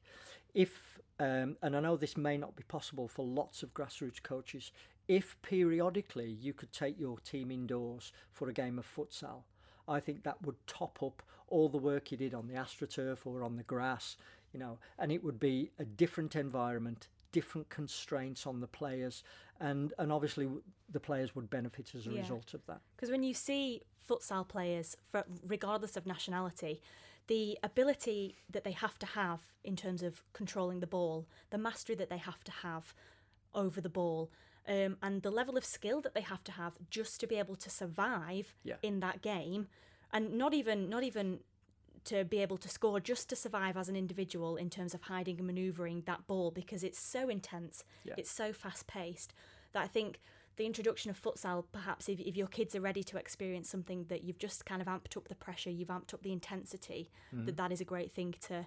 If 0.56 1.00
um, 1.20 1.58
and 1.62 1.76
I 1.76 1.80
know 1.80 1.96
this 1.96 2.18
may 2.18 2.38
not 2.38 2.56
be 2.56 2.64
possible 2.64 3.08
for 3.08 3.26
lots 3.26 3.64
of 3.64 3.74
grassroots 3.74 4.22
coaches, 4.22 4.72
if 5.08 5.38
periodically 5.42 6.30
you 6.30 6.54
could 6.54 6.74
take 6.74 7.00
your 7.00 7.20
team 7.20 7.52
indoors 7.52 8.12
for 8.32 8.50
a 8.50 8.54
game 8.54 8.80
of 8.80 8.86
futsal, 8.86 9.44
I 9.88 10.00
think 10.00 10.24
that 10.24 10.42
would 10.42 10.56
top 10.68 11.02
up 11.04 11.22
all 11.48 11.70
the 11.70 11.78
work 11.78 12.12
you 12.12 12.18
did 12.18 12.34
on 12.34 12.48
the 12.48 12.56
astroturf 12.56 13.20
or 13.26 13.44
on 13.44 13.56
the 13.56 13.64
grass, 13.64 14.18
you 14.52 14.60
know, 14.60 14.80
and 14.98 15.12
it 15.12 15.24
would 15.24 15.40
be 15.40 15.72
a 15.78 15.86
different 15.86 16.36
environment, 16.36 17.08
different 17.38 17.68
constraints 17.80 18.42
on 18.48 18.56
the 18.64 18.68
players, 18.80 19.16
and 19.60 19.94
and 20.02 20.10
obviously 20.18 20.46
the 20.96 21.00
players 21.10 21.30
would 21.36 21.50
benefit 21.50 21.88
as 21.98 22.08
a 22.08 22.12
Yeah. 22.12 22.22
result 22.22 22.54
of 22.58 22.62
that. 22.70 22.82
Because 22.96 23.12
when 23.16 23.24
you 23.24 23.34
see 23.34 23.64
futsal 24.10 24.44
players, 24.56 24.88
regardless 25.56 25.98
of 25.98 26.04
nationality, 26.06 26.74
the 27.28 27.58
ability 27.72 28.22
that 28.54 28.64
they 28.64 28.76
have 28.86 28.98
to 29.00 29.08
have 29.22 29.42
in 29.64 29.76
terms 29.76 30.02
of 30.04 30.12
controlling 30.40 30.80
the 30.80 30.92
ball, 30.98 31.28
the 31.50 31.58
mastery 31.58 31.96
that 32.02 32.10
they 32.14 32.22
have 32.30 32.42
to 32.50 32.52
have 32.68 32.86
over 33.54 33.82
the 33.82 33.90
ball, 34.00 34.22
um, 34.68 34.98
and 35.02 35.22
the 35.28 35.32
level 35.40 35.56
of 35.58 35.66
skill 35.78 36.00
that 36.02 36.14
they 36.14 36.26
have 36.34 36.44
to 36.50 36.52
have 36.62 36.74
just 37.00 37.20
to 37.22 37.28
be 37.28 37.36
able 37.44 37.56
to 37.66 37.70
survive 37.70 38.48
Yeah. 38.64 38.78
in 38.90 39.00
that 39.06 39.18
game, 39.22 39.68
and 40.14 40.24
not 40.44 40.54
even 40.54 40.90
not 40.96 41.04
even 41.10 41.28
to 42.06 42.24
be 42.24 42.42
able 42.42 42.58
to 42.58 42.70
score 42.70 43.00
just 43.00 43.30
to 43.30 43.36
survive 43.36 43.78
as 43.78 43.90
an 43.90 43.96
individual 43.96 44.56
in 44.58 44.70
terms 44.70 44.94
of 44.94 45.04
hiding 45.04 45.38
and 45.38 45.48
maneuvering 45.48 46.04
that 46.06 46.26
ball 46.28 46.52
because 46.52 46.84
it's 46.84 47.00
so 47.00 47.30
intense, 47.30 47.84
Yeah. 48.04 48.14
it's 48.18 48.32
so 48.32 48.54
fast 48.54 48.88
paced 48.88 49.34
that 49.74 49.84
I 49.84 49.88
think 49.88 50.20
the 50.58 50.66
introduction 50.66 51.12
of 51.12 51.22
futsal, 51.22 51.66
perhaps 51.74 52.08
if, 52.08 52.20
if 52.20 52.38
your 52.38 52.48
kids 52.48 52.76
are 52.76 52.82
ready 52.82 53.04
to 53.04 53.18
experience 53.18 53.70
something 53.70 54.06
that 54.08 54.24
you've 54.24 54.38
just 54.38 54.66
kind 54.66 54.82
of 54.82 54.88
amped 54.88 55.18
up 55.18 55.28
the 55.28 55.36
pressure, 55.36 55.70
you've 55.70 55.90
amped 55.90 56.14
up 56.14 56.22
the 56.24 56.32
intensity, 56.32 57.10
Mm-hmm. 57.34 57.46
that 57.46 57.58
that 57.58 57.72
is 57.72 57.82
a 57.82 57.86
great 57.86 58.12
thing 58.12 58.34
to 58.48 58.66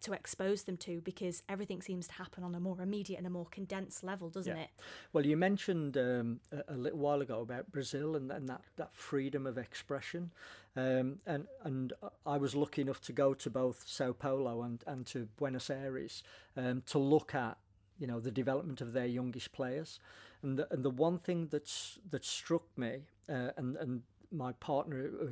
to 0.00 0.12
expose 0.12 0.62
them 0.62 0.76
to 0.78 1.00
because 1.02 1.42
everything 1.48 1.82
seems 1.82 2.06
to 2.08 2.14
happen 2.14 2.42
on 2.44 2.54
a 2.54 2.60
more 2.60 2.80
immediate 2.80 3.18
and 3.18 3.26
a 3.26 3.30
more 3.30 3.46
condensed 3.46 4.02
level, 4.02 4.30
doesn't 4.30 4.56
Yeah. 4.56 4.64
it? 4.64 4.70
Well, 5.12 5.26
you 5.26 5.36
mentioned 5.36 5.96
um, 5.96 6.40
a, 6.52 6.74
a 6.74 6.76
little 6.76 6.98
while 6.98 7.20
ago 7.20 7.40
about 7.40 7.70
Brazil 7.70 8.16
and, 8.16 8.30
and 8.30 8.48
that, 8.48 8.62
that 8.76 8.94
freedom 8.94 9.46
of 9.46 9.58
expression. 9.58 10.32
Um, 10.76 11.20
and, 11.26 11.46
and 11.62 11.92
I 12.26 12.36
was 12.36 12.54
lucky 12.54 12.82
enough 12.82 13.00
to 13.02 13.12
go 13.12 13.34
to 13.34 13.50
both 13.50 13.84
Sao 13.86 14.12
Paulo 14.12 14.62
and, 14.62 14.82
and 14.86 15.06
to 15.06 15.28
Buenos 15.36 15.70
Aires 15.70 16.22
um, 16.56 16.82
to 16.86 16.98
look 16.98 17.34
at 17.34 17.58
you 17.96 18.08
know 18.08 18.18
the 18.18 18.32
development 18.32 18.80
of 18.80 18.92
their 18.92 19.06
youngest 19.06 19.52
players. 19.52 20.00
And 20.42 20.58
the, 20.58 20.72
and 20.72 20.84
the 20.84 20.90
one 20.90 21.18
thing 21.18 21.48
that's 21.50 21.98
that 22.10 22.24
struck 22.24 22.64
me 22.76 23.02
uh, 23.28 23.50
and, 23.56 23.76
and 23.76 24.02
my 24.32 24.52
partner, 24.52 25.08
uh, 25.22 25.26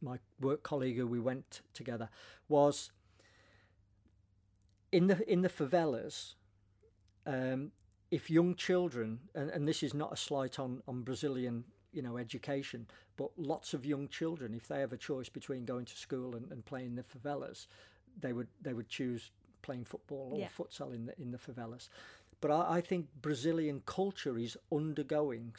my 0.00 0.18
work 0.40 0.62
colleague 0.62 0.96
who 0.96 1.06
we 1.06 1.18
went 1.18 1.62
together, 1.74 2.08
was 2.48 2.90
in 4.92 5.06
the 5.06 5.30
in 5.32 5.42
the 5.42 5.48
favelas, 5.48 6.34
um, 7.26 7.72
if 8.10 8.30
young 8.30 8.54
children, 8.54 9.20
and, 9.34 9.50
and 9.50 9.68
this 9.68 9.82
is 9.82 9.94
not 9.94 10.12
a 10.12 10.16
slight 10.16 10.58
on, 10.58 10.82
on 10.88 11.02
Brazilian, 11.02 11.64
you 11.92 12.02
know, 12.02 12.16
education, 12.16 12.86
but 13.16 13.30
lots 13.36 13.74
of 13.74 13.84
young 13.86 14.08
children, 14.08 14.54
if 14.54 14.66
they 14.68 14.80
have 14.80 14.92
a 14.92 14.96
choice 14.96 15.28
between 15.28 15.64
going 15.64 15.84
to 15.84 15.96
school 15.96 16.34
and, 16.34 16.50
and 16.50 16.64
playing 16.64 16.86
in 16.86 16.96
the 16.96 17.02
favelas, 17.02 17.66
they 18.20 18.32
would 18.32 18.48
they 18.62 18.72
would 18.72 18.88
choose 18.88 19.30
playing 19.62 19.84
football 19.84 20.30
or 20.32 20.38
Yeah. 20.40 20.48
futsal 20.48 20.94
in 20.94 21.06
the 21.06 21.20
in 21.20 21.30
the 21.30 21.38
favelas. 21.38 21.88
But 22.40 22.50
I, 22.50 22.76
I 22.78 22.80
think 22.80 23.08
Brazilian 23.20 23.82
culture 23.86 24.38
is 24.38 24.56
undergoing 24.72 25.54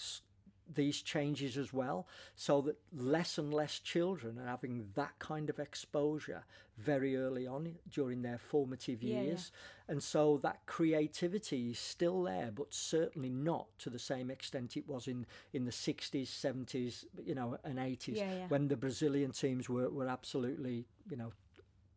these 0.73 1.01
changes 1.01 1.57
as 1.57 1.73
well, 1.73 2.07
so 2.35 2.61
that 2.61 2.77
less 2.95 3.37
and 3.37 3.53
less 3.53 3.79
children 3.79 4.39
are 4.39 4.47
having 4.47 4.87
that 4.95 5.17
kind 5.19 5.49
of 5.49 5.59
exposure 5.59 6.43
very 6.77 7.15
early 7.15 7.45
on 7.45 7.75
during 7.89 8.21
their 8.21 8.37
formative 8.37 9.03
Yeah, 9.03 9.15
yeah. 9.15 9.23
years. 9.23 9.51
And 9.87 10.01
so 10.01 10.37
that 10.43 10.65
creativity 10.65 11.71
is 11.71 11.79
still 11.79 12.23
there, 12.23 12.51
but 12.53 12.73
certainly 12.73 13.29
not 13.29 13.67
to 13.79 13.89
the 13.89 13.99
same 13.99 14.31
extent 14.31 14.77
it 14.77 14.87
was 14.87 15.07
in, 15.07 15.25
in 15.53 15.65
the 15.65 15.71
60s, 15.71 16.27
70s, 16.27 17.05
you 17.23 17.35
know, 17.35 17.57
and 17.63 17.77
80s, 17.77 18.17
Yeah, 18.17 18.47
when 18.47 18.67
the 18.67 18.77
Brazilian 18.77 19.31
teams 19.31 19.69
were, 19.69 19.89
were 19.89 20.07
absolutely, 20.07 20.85
you 21.09 21.17
know, 21.17 21.31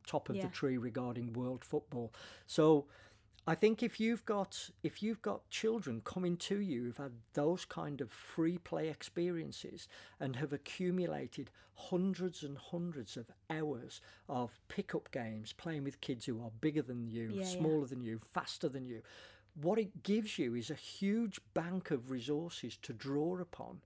top 0.06 0.28
of 0.28 0.36
the 0.40 0.48
tree 0.48 0.76
regarding 0.76 1.32
world 1.32 1.64
football. 1.64 2.12
So 2.46 2.86
I 3.46 3.54
think 3.54 3.82
if 3.82 4.00
you've 4.00 4.24
got 4.24 4.70
if 4.82 5.02
you've 5.02 5.20
got 5.20 5.48
children 5.50 6.00
coming 6.02 6.36
to 6.38 6.58
you 6.60 6.84
who've 6.84 6.96
had 6.96 7.12
those 7.34 7.64
kind 7.66 8.00
of 8.00 8.10
free 8.10 8.56
play 8.56 8.88
experiences 8.88 9.86
and 10.18 10.36
have 10.36 10.52
accumulated 10.52 11.50
hundreds 11.74 12.42
and 12.42 12.56
hundreds 12.56 13.16
of 13.18 13.30
hours 13.50 14.00
of 14.28 14.58
pickup 14.68 15.10
games 15.10 15.52
playing 15.52 15.84
with 15.84 16.00
kids 16.00 16.24
who 16.24 16.40
are 16.42 16.50
bigger 16.60 16.82
than 16.82 17.06
you, 17.06 17.34
Yeah, 17.34 17.40
yeah. 17.40 17.44
smaller 17.44 17.86
than 17.86 18.02
you, 18.02 18.18
faster 18.32 18.68
than 18.68 18.86
you, 18.86 19.02
what 19.60 19.78
it 19.78 20.02
gives 20.02 20.38
you 20.38 20.54
is 20.54 20.70
a 20.70 20.74
huge 20.74 21.38
bank 21.52 21.90
of 21.90 22.10
resources 22.10 22.76
to 22.78 22.92
draw 22.92 23.38
upon. 23.40 23.80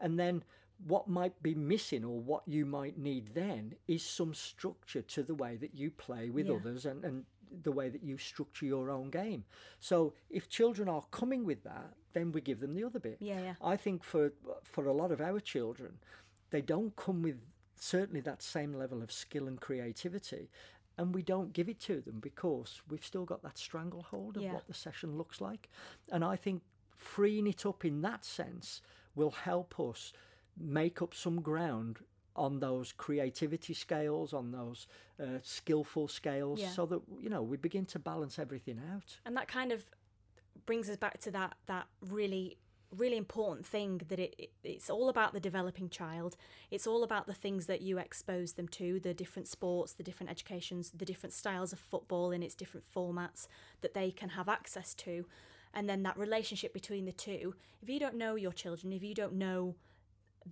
And 0.00 0.18
then 0.18 0.44
what 0.86 1.08
might 1.08 1.42
be 1.42 1.54
missing 1.54 2.04
or 2.04 2.20
what 2.20 2.42
you 2.46 2.64
might 2.64 2.98
need 2.98 3.34
then 3.34 3.74
is 3.88 4.02
some 4.04 4.32
structure 4.34 5.02
to 5.02 5.22
the 5.22 5.34
way 5.34 5.56
that 5.56 5.74
you 5.74 5.90
play 5.90 6.30
with 6.30 6.46
Yeah. 6.46 6.54
others 6.56 6.86
and, 6.86 7.04
and 7.04 7.24
the 7.62 7.72
way 7.72 7.88
that 7.88 8.02
you 8.02 8.18
structure 8.18 8.66
your 8.66 8.90
own 8.90 9.10
game. 9.10 9.44
So 9.80 10.14
if 10.30 10.48
children 10.48 10.88
are 10.88 11.04
coming 11.10 11.44
with 11.44 11.62
that, 11.64 11.94
then 12.12 12.32
we 12.32 12.40
give 12.40 12.60
them 12.60 12.74
the 12.74 12.84
other 12.84 12.98
bit. 13.00 13.18
Yeah, 13.20 13.40
yeah. 13.40 13.54
I 13.62 13.76
think 13.76 14.02
for 14.04 14.32
for 14.62 14.86
a 14.86 14.92
lot 14.92 15.12
of 15.12 15.20
our 15.20 15.40
children, 15.40 15.98
they 16.50 16.62
don't 16.62 16.94
come 16.96 17.22
with 17.22 17.40
certainly 17.76 18.20
that 18.22 18.42
same 18.42 18.72
level 18.74 19.02
of 19.02 19.12
skill 19.12 19.46
and 19.46 19.60
creativity. 19.60 20.50
And 20.96 21.14
we 21.14 21.22
don't 21.22 21.52
give 21.52 21.68
it 21.68 21.78
to 21.82 22.00
them 22.00 22.18
because 22.18 22.82
we've 22.88 23.04
still 23.04 23.24
got 23.24 23.42
that 23.44 23.56
stranglehold 23.56 24.36
of 24.36 24.42
Yeah. 24.42 24.52
what 24.54 24.66
the 24.66 24.74
session 24.74 25.16
looks 25.16 25.40
like. 25.40 25.68
And 26.10 26.24
I 26.24 26.34
think 26.34 26.62
freeing 26.96 27.46
it 27.46 27.64
up 27.64 27.84
in 27.84 28.00
that 28.02 28.24
sense 28.24 28.82
will 29.14 29.30
help 29.30 29.78
us 29.78 30.12
make 30.56 31.00
up 31.00 31.14
some 31.14 31.40
ground 31.40 32.00
on 32.38 32.60
those 32.60 32.92
creativity 32.92 33.74
scales, 33.74 34.32
on 34.32 34.50
those 34.52 34.86
uh, 35.20 35.38
skillful 35.42 36.06
scales, 36.08 36.60
Yeah. 36.60 36.70
so 36.70 36.86
that 36.86 37.00
you 37.20 37.28
know 37.28 37.42
we 37.42 37.56
begin 37.56 37.84
to 37.86 37.98
balance 37.98 38.38
everything 38.38 38.80
out. 38.92 39.18
and 39.26 39.36
that 39.36 39.48
kind 39.48 39.72
of 39.72 39.80
brings 40.66 40.88
us 40.90 40.96
back 40.96 41.18
to 41.20 41.30
that 41.30 41.52
that 41.66 41.86
really 42.00 42.58
really 42.90 43.18
important 43.18 43.66
thing 43.66 44.00
that 44.08 44.18
it, 44.18 44.34
it 44.38 44.50
it's 44.64 44.88
all 44.88 45.08
about 45.10 45.32
the 45.34 45.40
developing 45.40 45.88
child 45.90 46.36
it's 46.70 46.86
all 46.86 47.02
about 47.04 47.26
the 47.26 47.34
things 47.34 47.66
that 47.66 47.80
you 47.82 47.98
expose 47.98 48.54
them 48.54 48.66
to 48.66 48.98
the 49.00 49.12
different 49.12 49.46
sports 49.46 49.92
the 49.92 50.02
different 50.02 50.30
educations 50.30 50.90
the 50.96 51.04
different 51.04 51.34
styles 51.34 51.70
of 51.72 51.78
football 51.78 52.30
in 52.30 52.42
its 52.42 52.54
different 52.54 52.84
formats 52.94 53.46
that 53.82 53.92
they 53.92 54.10
can 54.10 54.30
have 54.30 54.48
access 54.48 54.94
to 54.94 55.26
and 55.74 55.86
then 55.88 56.02
that 56.02 56.16
relationship 56.16 56.72
between 56.72 57.04
the 57.04 57.12
two 57.12 57.54
if 57.82 57.88
you 57.90 58.00
don't 58.00 58.14
know 58.16 58.34
your 58.36 58.52
children 58.52 58.90
if 58.92 59.02
you 59.04 59.14
don't 59.14 59.34
know 59.34 59.74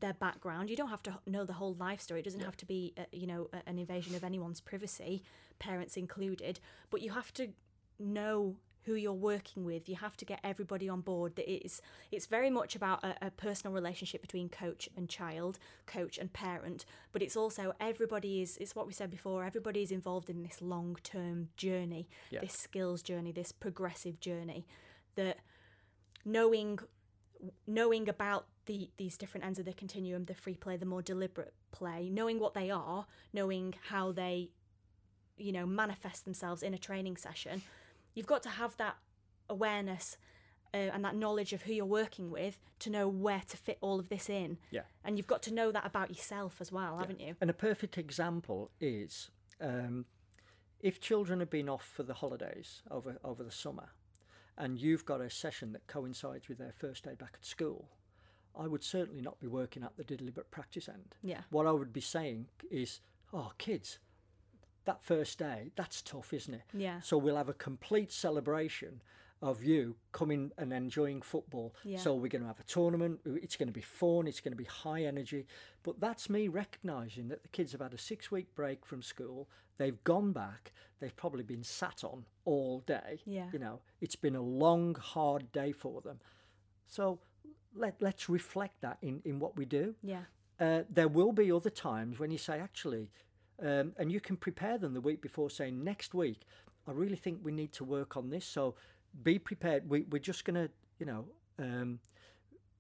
their 0.01 0.15
background. 0.15 0.71
You 0.71 0.77
don't 0.77 0.89
have 0.91 1.03
to 1.05 1.19
know 1.27 1.45
the 1.45 1.55
whole 1.55 1.75
life 1.75 2.01
story. 2.01 2.21
It 2.21 2.25
doesn't 2.25 2.41
have 2.41 2.57
to 2.59 2.67
be, 2.67 2.93
uh, 2.99 3.05
you 3.13 3.27
know, 3.27 3.49
a- 3.53 3.69
an 3.69 3.79
invasion 3.79 4.15
of 4.15 4.25
anyone's 4.25 4.61
privacy, 4.61 5.23
parents 5.59 5.97
included. 5.97 6.61
But 6.91 7.03
you 7.03 7.11
have 7.13 7.33
to 7.35 7.53
know 7.99 8.57
who 8.85 8.95
you're 8.95 9.13
working 9.13 9.65
with. 9.65 9.89
You 9.89 9.97
have 9.97 10.17
to 10.17 10.25
get 10.25 10.39
everybody 10.45 10.89
on 10.89 11.01
board. 11.01 11.35
That 11.37 11.51
it's 11.53 11.81
it's 12.13 12.27
very 12.27 12.51
much 12.51 12.77
about 12.77 13.03
a, 13.03 13.17
a 13.27 13.31
personal 13.33 13.75
relationship 13.75 14.21
between 14.21 14.49
coach 14.49 14.89
and 14.97 15.09
child, 15.09 15.59
coach 15.87 16.19
and 16.19 16.33
parent. 16.33 16.85
But 17.11 17.21
it's 17.23 17.37
also 17.37 17.73
everybody 17.81 18.43
is. 18.43 18.57
It's 18.59 18.77
what 18.77 18.87
we 18.87 18.93
said 18.93 19.11
before. 19.11 19.45
Everybody 19.45 19.83
is 19.83 19.91
involved 19.91 20.31
in 20.31 20.43
this 20.45 20.63
long 20.63 20.97
term 21.03 21.49
journey, 21.57 22.09
Yeah. 22.31 22.41
this 22.43 22.53
skills 22.53 23.03
journey, 23.03 23.33
this 23.33 23.51
progressive 23.51 24.21
journey. 24.21 24.67
That 25.17 25.39
knowing 26.25 26.79
knowing 27.67 28.09
about 28.09 28.47
the 28.67 28.91
these 28.97 29.17
different 29.17 29.47
ends 29.47 29.59
of 29.59 29.65
the 29.65 29.73
continuum, 29.73 30.25
the 30.25 30.35
free 30.35 30.57
play, 30.57 30.77
the 30.77 30.87
more 30.87 31.03
deliberate 31.03 31.55
play, 31.73 32.09
knowing 32.11 32.39
what 32.39 32.55
they 32.55 32.71
are, 32.71 33.07
knowing 33.33 33.75
how 33.89 34.13
they, 34.13 34.51
you 35.37 35.53
know, 35.53 35.67
manifest 35.67 36.25
themselves 36.25 36.63
in 36.63 36.75
a 36.75 36.79
training 36.79 37.17
session, 37.17 37.63
you've 38.15 38.27
got 38.27 38.43
to 38.43 38.51
have 38.51 38.77
that 38.77 38.97
awareness 39.49 40.17
uh, 40.75 40.91
and 40.93 41.05
that 41.05 41.15
knowledge 41.15 41.53
of 41.53 41.63
who 41.63 41.73
you're 41.73 41.87
working 41.87 42.31
with 42.31 42.59
to 42.81 42.91
know 42.91 43.09
where 43.09 43.43
to 43.49 43.57
fit 43.57 43.79
all 43.81 43.99
of 43.99 44.09
this 44.09 44.29
in. 44.29 44.59
Yeah. 44.71 44.83
And 45.05 45.17
you've 45.17 45.27
got 45.27 45.43
to 45.45 45.55
know 45.55 45.73
that 45.73 45.87
about 45.87 46.11
yourself 46.11 46.57
as 46.61 46.71
well, 46.71 46.99
haven't 46.99 47.21
you? 47.21 47.37
And 47.41 47.49
a 47.49 47.55
perfect 47.55 47.97
example 47.97 48.71
is 48.81 49.31
um, 49.61 50.05
if 50.81 51.01
children 51.01 51.41
have 51.41 51.51
been 51.51 51.69
off 51.69 51.85
for 51.85 52.03
the 52.03 52.15
holidays 52.15 52.83
over 52.91 53.19
over 53.25 53.43
the 53.43 53.51
summer, 53.51 53.91
and 54.59 54.79
you've 54.79 55.05
got 55.05 55.21
a 55.21 55.31
session 55.31 55.73
that 55.73 55.87
coincides 55.87 56.49
with 56.49 56.59
their 56.59 56.73
first 56.73 57.05
day 57.05 57.15
back 57.15 57.33
at 57.35 57.45
school, 57.45 57.89
I 58.59 58.67
would 58.67 58.85
certainly 58.85 59.21
not 59.21 59.41
be 59.41 59.47
working 59.47 59.83
at 59.83 59.97
the 59.97 60.05
deliberate 60.05 60.51
practice 60.51 60.89
end. 60.89 61.15
Yeah. 61.23 61.41
What 61.51 61.67
I 61.67 61.73
would 61.73 61.93
be 61.93 62.01
saying 62.01 62.47
is, 62.71 63.01
oh, 63.33 63.53
kids, 63.59 63.99
that 64.85 65.03
first 65.03 65.39
day, 65.39 65.73
that's 65.77 66.01
tough, 66.03 66.33
isn't 66.33 66.55
it? 66.55 66.63
Yeah. 66.73 67.01
So 67.01 67.19
we'll 67.19 67.37
have 67.37 67.49
a 67.49 67.55
complete 67.55 68.13
celebration 68.13 69.03
of 69.43 69.63
you 69.63 69.97
coming 70.13 70.51
and 70.57 70.73
enjoying 70.73 71.21
football. 71.21 71.75
Yeah. 71.85 71.99
So 71.99 72.15
we're 72.15 72.29
going 72.29 72.43
to 72.43 72.49
have 72.49 72.61
a 72.61 72.65
tournament. 72.65 73.21
It's 73.27 73.57
going 73.57 73.69
to 73.69 73.73
be 73.73 73.83
fun. 73.83 74.27
It's 74.27 74.41
going 74.41 74.53
to 74.53 74.57
be 74.57 74.65
high 74.65 75.05
energy. 75.05 75.47
But 75.83 76.01
that's 76.01 76.31
me 76.31 76.49
recognising 76.49 77.29
that 77.29 77.43
the 77.43 77.49
kids 77.49 77.73
have 77.73 77.83
had 77.83 77.93
a 77.93 77.99
six 77.99 78.31
week 78.31 78.55
break 78.55 78.87
from 78.87 79.03
school. 79.03 79.49
They've 79.77 80.03
gone 80.05 80.33
back. 80.33 80.73
They've 81.01 81.15
probably 81.15 81.43
been 81.43 81.63
sat 81.63 82.03
on 82.03 82.25
all 82.47 82.81
day. 82.87 83.21
Yeah. 83.27 83.47
You 83.53 83.59
know, 83.59 83.81
it's 84.01 84.17
been 84.17 84.37
a 84.37 84.43
long, 84.43 84.95
hard 84.95 85.53
day 85.53 85.73
for 85.73 86.01
them. 86.01 86.21
So 86.87 87.19
let, 87.77 87.95
let's 88.01 88.29
reflect 88.29 88.81
that 88.81 88.99
in, 89.03 89.21
in 89.25 89.39
what 89.39 89.57
we 89.57 89.65
do. 89.65 89.95
Yeah. 90.03 90.23
Uh, 90.59 90.83
there 90.89 91.09
will 91.09 91.33
be 91.33 91.53
other 91.53 91.71
times 91.71 92.19
when 92.19 92.31
you 92.31 92.39
say, 92.39 92.59
actually, 92.59 93.11
um, 93.63 93.93
and 93.99 94.11
you 94.11 94.21
can 94.21 94.37
prepare 94.37 94.79
them 94.79 94.95
the 94.95 95.01
week 95.01 95.21
before 95.21 95.51
saying, 95.51 95.83
next 95.83 96.15
week, 96.15 96.43
I 96.89 96.93
really 96.93 97.17
think 97.17 97.41
we 97.43 97.53
need 97.53 97.73
to 97.73 97.85
work 97.85 98.17
on 98.17 98.31
this. 98.31 98.45
So 98.45 98.75
be 99.23 99.39
prepared. 99.39 99.89
We, 99.89 100.05
we're 100.11 100.19
just 100.19 100.45
going 100.45 100.55
to, 100.55 100.71
you 100.99 101.07
know, 101.07 101.25
um, 101.59 101.99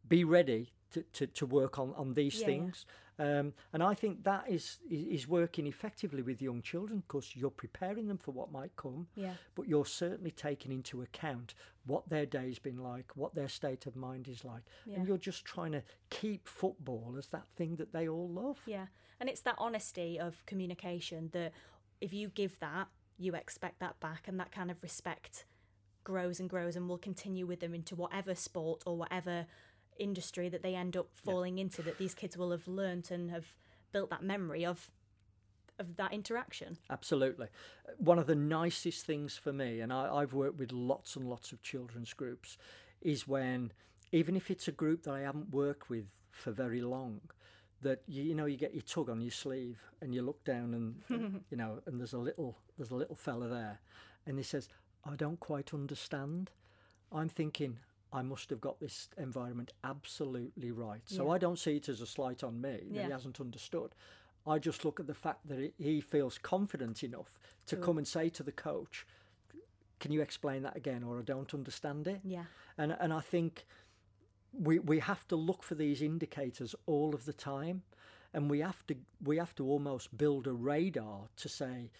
be 0.08 0.24
ready 0.24 0.72
to, 0.92 1.02
to, 1.14 1.26
to 1.26 1.46
work 1.46 1.78
on, 1.78 1.92
on 1.96 2.14
these 2.14 2.40
Yeah, 2.40 2.46
yeah. 2.86 2.92
Um, 3.18 3.54
and 3.72 3.82
I 3.82 3.94
think 3.94 4.24
that 4.24 4.44
is, 4.48 4.78
is 4.90 5.22
is 5.22 5.28
working 5.28 5.66
effectively 5.66 6.20
with 6.22 6.42
young 6.42 6.60
children 6.60 7.02
because 7.06 7.34
you're 7.34 7.50
preparing 7.50 8.08
them 8.08 8.18
for 8.18 8.32
what 8.32 8.52
might 8.52 8.76
come, 8.76 9.06
Yeah. 9.14 9.34
but 9.54 9.66
you're 9.68 9.86
certainly 9.86 10.30
taking 10.30 10.70
into 10.70 11.00
account 11.00 11.54
what 11.86 12.08
their 12.08 12.26
day's 12.26 12.58
been 12.58 12.82
like, 12.82 13.16
what 13.16 13.34
their 13.34 13.48
state 13.48 13.86
of 13.86 13.96
mind 13.96 14.28
is 14.28 14.44
like, 14.44 14.62
Yeah. 14.84 14.96
and 14.96 15.08
you're 15.08 15.16
just 15.16 15.44
trying 15.46 15.72
to 15.72 15.82
keep 16.10 16.46
football 16.46 17.14
as 17.18 17.28
that 17.28 17.46
thing 17.56 17.76
that 17.76 17.92
they 17.92 18.06
all 18.06 18.28
love. 18.28 18.58
Yeah. 18.66 18.86
And 19.18 19.30
it's 19.30 19.40
that 19.42 19.54
honesty 19.56 20.20
of 20.20 20.44
communication 20.44 21.30
that 21.32 21.52
if 22.02 22.12
you 22.12 22.28
give 22.28 22.58
that, 22.60 22.88
you 23.16 23.34
expect 23.34 23.78
that 23.78 23.98
back, 23.98 24.28
and 24.28 24.38
that 24.38 24.52
kind 24.52 24.70
of 24.70 24.82
respect 24.82 25.46
grows 26.04 26.38
and 26.38 26.50
grows 26.50 26.76
and 26.76 26.86
will 26.88 26.98
continue 26.98 27.46
with 27.46 27.60
them 27.60 27.74
into 27.74 27.96
whatever 27.96 28.34
sport 28.34 28.82
or 28.86 28.96
whatever 28.96 29.46
industry 29.98 30.48
that 30.48 30.62
they 30.62 30.74
end 30.74 30.96
up 30.96 31.08
falling 31.14 31.58
into 31.58 31.82
that 31.82 31.98
these 31.98 32.14
kids 32.14 32.36
will 32.36 32.50
have 32.50 32.66
learnt 32.68 33.10
and 33.10 33.30
have 33.30 33.54
built 33.92 34.10
that 34.10 34.22
memory 34.22 34.64
of 34.64 34.90
of 35.78 35.96
that 35.96 36.12
interaction. 36.12 36.78
Absolutely. 36.90 37.48
Uh, 37.86 37.92
one 37.98 38.18
of 38.18 38.26
the 38.26 38.34
nicest 38.34 39.04
things 39.04 39.36
for 39.36 39.52
me, 39.52 39.80
and 39.80 39.92
I, 39.92 40.10
I've 40.10 40.32
worked 40.32 40.58
with 40.58 40.72
lots 40.72 41.16
and 41.16 41.28
lots 41.28 41.52
of 41.52 41.62
children's 41.62 42.14
groups, 42.14 42.56
is 43.02 43.28
when, 43.28 43.72
even 44.12 44.36
if 44.36 44.50
it's 44.50 44.68
a 44.68 44.72
group 44.72 45.02
that 45.02 45.12
I 45.12 45.20
haven't 45.20 45.50
worked 45.50 45.90
with 45.90 46.06
for 46.30 46.50
very 46.50 46.80
long, 46.80 47.20
that 47.82 48.00
you, 48.06 48.22
you 48.22 48.34
know 48.34 48.46
you 48.46 48.56
get 48.56 48.72
your 48.72 48.82
tug 48.82 49.10
on 49.10 49.20
your 49.20 49.30
sleeve 49.30 49.78
and 50.00 50.14
you 50.14 50.22
look 50.22 50.42
down 50.44 50.72
and 51.08 51.42
you 51.50 51.56
know 51.56 51.80
and 51.86 52.00
there's 52.00 52.14
a 52.14 52.18
little 52.18 52.56
there's 52.78 52.90
a 52.90 52.96
little 52.96 53.16
fella 53.16 53.48
there, 53.48 53.80
and 54.26 54.38
he 54.38 54.44
says, 54.44 54.68
"I 55.04 55.14
don't 55.14 55.40
quite 55.40 55.74
understand." 55.74 56.50
I'm 57.12 57.28
thinking. 57.28 57.78
I 58.16 58.22
must 58.22 58.48
have 58.48 58.62
got 58.62 58.80
this 58.80 59.10
environment 59.18 59.72
absolutely 59.84 60.70
right. 60.70 61.06
So 61.06 61.26
Yeah. 61.26 61.32
I 61.32 61.38
don't 61.38 61.58
see 61.58 61.76
it 61.76 61.88
as 61.90 62.00
a 62.00 62.06
slight 62.06 62.42
on 62.42 62.60
me 62.62 62.70
that 62.78 62.84
Yeah. 62.90 63.04
he 63.06 63.12
hasn't 63.12 63.40
understood. 63.40 63.94
I 64.46 64.58
just 64.58 64.84
look 64.86 64.98
at 64.98 65.06
the 65.06 65.14
fact 65.14 65.46
that 65.48 65.74
he- 65.76 66.00
feels 66.00 66.38
confident 66.38 67.04
enough 67.04 67.38
to 67.66 67.76
To- 67.76 67.82
come 67.82 67.98
and 67.98 68.08
say 68.08 68.30
to 68.30 68.42
the 68.42 68.52
coach, 68.52 69.06
"Can 70.00 70.12
you 70.12 70.22
explain 70.22 70.62
that 70.62 70.76
again?" 70.76 71.02
or 71.02 71.18
"I 71.18 71.22
don't 71.22 71.52
understand 71.52 72.06
it." 72.06 72.20
Yeah. 72.24 72.46
And 72.78 72.92
and 72.92 73.12
I 73.12 73.20
think 73.20 73.66
we 74.52 74.78
we 74.78 75.00
have 75.00 75.28
to 75.28 75.36
look 75.36 75.62
for 75.62 75.74
these 75.74 76.00
indicators 76.00 76.74
all 76.86 77.14
of 77.14 77.26
the 77.26 77.34
time, 77.34 77.82
and 78.32 78.48
we 78.50 78.60
have 78.60 78.86
to 78.86 78.94
we 79.20 79.36
have 79.36 79.54
to 79.56 79.64
almost 79.68 80.16
build 80.16 80.46
a 80.46 80.54
radar 80.54 81.28
to 81.36 81.48
say, 81.50 81.90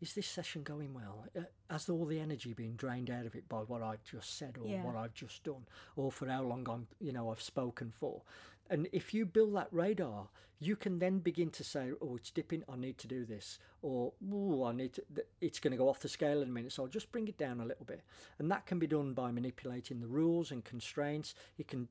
"Is 0.00 0.14
this 0.14 0.26
session 0.26 0.62
going 0.62 0.92
well? 0.94 1.26
Uh, 1.36 1.42
Has 1.70 1.88
all 1.88 2.04
the 2.06 2.20
energy 2.20 2.52
been 2.52 2.76
drained 2.76 3.10
out 3.10 3.26
of 3.26 3.34
it 3.34 3.48
by 3.48 3.60
what 3.60 3.82
I've 3.82 4.02
just 4.04 4.36
said 4.36 4.58
or 4.58 4.66
Yeah. 4.68 4.84
what 4.84 4.96
I've 4.96 5.14
just 5.14 5.42
done, 5.44 5.66
or 5.96 6.12
for 6.12 6.28
how 6.28 6.42
long 6.42 6.68
I'm 6.68 6.88
you 7.00 7.12
know 7.12 7.30
I've 7.30 7.40
spoken 7.42 7.90
for?" 7.90 8.22
And 8.70 8.88
if 8.92 9.12
you 9.12 9.26
build 9.26 9.54
that 9.56 9.72
radar, 9.72 10.28
you 10.58 10.74
can 10.76 10.98
then 10.98 11.18
begin 11.18 11.50
to 11.50 11.62
say, 11.64 11.92
"Oh, 12.00 12.16
it's 12.16 12.30
dipping. 12.30 12.64
I 12.68 12.76
need 12.76 12.96
to 12.98 13.06
do 13.06 13.24
this," 13.26 13.58
or 13.82 14.14
"Oh, 14.32 14.64
I 14.64 14.72
need 14.72 14.94
to. 14.94 15.04
It's 15.40 15.60
going 15.60 15.72
to 15.72 15.76
go 15.76 15.88
off 15.88 16.00
the 16.00 16.08
scale 16.08 16.40
in 16.42 16.48
a 16.48 16.52
minute, 16.52 16.72
so 16.72 16.82
I'll 16.84 16.88
just 16.88 17.12
bring 17.12 17.28
it 17.28 17.36
down 17.36 17.60
a 17.60 17.66
little 17.66 17.84
bit." 17.84 18.02
And 18.38 18.50
that 18.50 18.64
can 18.66 18.78
be 18.78 18.86
done 18.86 19.12
by 19.14 19.30
manipulating 19.32 20.00
the 20.00 20.08
rules 20.08 20.50
and 20.50 20.64
constraints. 20.64 21.34
It 21.58 21.68
can 21.68 21.88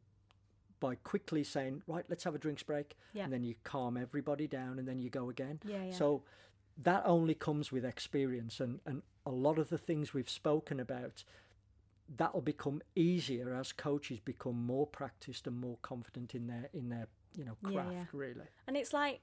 by 0.79 0.95
quickly 0.95 1.43
saying, 1.45 1.83
"Right, 1.87 2.05
let's 2.09 2.23
have 2.25 2.35
a 2.35 2.39
drinks 2.39 2.63
break," 2.63 2.97
Yeah. 3.13 3.23
and 3.25 3.31
then 3.33 3.43
you 3.43 3.55
calm 3.63 3.95
everybody 3.95 4.47
down, 4.47 4.79
and 4.79 4.87
then 4.87 4.99
you 4.99 5.09
go 5.09 5.29
again. 5.29 5.61
Yeah, 5.63 5.83
yeah. 5.85 5.91
So 5.93 6.23
that 6.81 7.03
only 7.05 7.33
comes 7.33 7.71
with 7.71 7.85
experience, 7.85 8.59
and 8.59 8.79
and 8.85 9.01
a 9.25 9.31
lot 9.31 9.57
of 9.57 9.69
the 9.69 9.77
things 9.77 10.13
we've 10.13 10.29
spoken 10.29 10.79
about 10.79 11.23
that'll 12.17 12.41
become 12.41 12.81
easier 12.95 13.53
as 13.53 13.71
coaches 13.71 14.19
become 14.19 14.65
more 14.65 14.85
practiced 14.85 15.47
and 15.47 15.59
more 15.59 15.77
confident 15.81 16.35
in 16.35 16.47
their 16.47 16.69
in 16.73 16.89
their 16.89 17.07
you 17.35 17.45
know 17.45 17.55
craft 17.63 17.91
yeah. 17.93 18.03
really 18.11 18.45
And 18.67 18.75
it's 18.75 18.93
like 18.93 19.21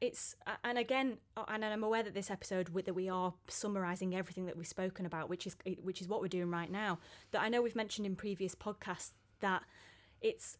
it's 0.00 0.34
and 0.64 0.78
again 0.78 1.18
uh, 1.36 1.44
and 1.48 1.64
I'm 1.64 1.84
aware 1.84 2.02
that 2.02 2.14
this 2.14 2.30
episode 2.30 2.74
that 2.74 2.94
we 2.94 3.08
are 3.08 3.34
summarizing 3.48 4.14
everything 4.14 4.46
that 4.46 4.56
we've 4.56 4.66
spoken 4.66 5.06
about 5.06 5.28
which 5.30 5.46
is 5.46 5.56
which 5.82 6.00
is 6.00 6.08
what 6.08 6.20
we're 6.20 6.28
doing 6.28 6.50
right 6.50 6.70
now 6.70 6.98
that 7.30 7.40
I 7.40 7.48
know 7.48 7.62
we've 7.62 7.76
mentioned 7.76 8.06
in 8.06 8.16
previous 8.16 8.54
podcasts 8.54 9.12
that 9.40 9.62
it's 10.20 10.58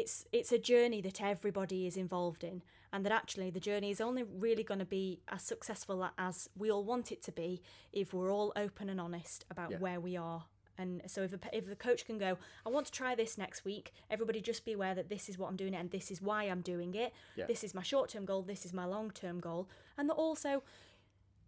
it's 0.00 0.14
it's 0.32 0.52
a 0.52 0.58
journey 0.72 1.00
that 1.02 1.18
everybody 1.20 1.86
is 1.86 1.96
involved 1.96 2.42
in 2.44 2.62
and 2.92 3.04
that 3.04 3.12
actually 3.12 3.50
the 3.50 3.60
journey 3.70 3.90
is 3.90 4.00
only 4.00 4.22
really 4.22 4.64
going 4.70 4.78
to 4.86 4.90
be 5.00 5.20
as 5.28 5.42
successful 5.42 5.98
as 6.16 6.48
we 6.56 6.70
all 6.70 6.84
want 6.84 7.12
it 7.12 7.20
to 7.22 7.32
be 7.32 7.60
if 7.92 8.12
we're 8.14 8.32
all 8.32 8.52
open 8.56 8.88
and 8.88 9.00
honest 9.00 9.44
about 9.50 9.70
Yeah. 9.70 9.78
where 9.78 10.00
we 10.00 10.16
are 10.16 10.44
and 10.80 11.02
so 11.06 11.22
if, 11.22 11.32
a, 11.32 11.38
if 11.52 11.66
the 11.66 11.74
coach 11.88 12.06
can 12.06 12.18
go 12.18 12.38
i 12.64 12.68
want 12.68 12.86
to 12.86 12.92
try 12.92 13.14
this 13.14 13.36
next 13.36 13.64
week 13.64 13.92
everybody 14.10 14.40
just 14.40 14.64
be 14.64 14.72
aware 14.74 14.94
that 14.94 15.08
this 15.08 15.28
is 15.28 15.36
what 15.38 15.48
i'm 15.50 15.56
doing 15.56 15.74
and 15.74 15.90
this 15.90 16.10
is 16.10 16.22
why 16.22 16.44
i'm 16.44 16.60
doing 16.74 16.94
it 16.94 17.12
Yeah. 17.36 17.46
this 17.46 17.64
is 17.64 17.74
my 17.74 17.82
short-term 17.82 18.24
goal 18.24 18.42
this 18.42 18.64
is 18.64 18.72
my 18.72 18.84
long-term 18.84 19.40
goal 19.40 19.68
and 19.96 20.08
that 20.08 20.14
also 20.14 20.62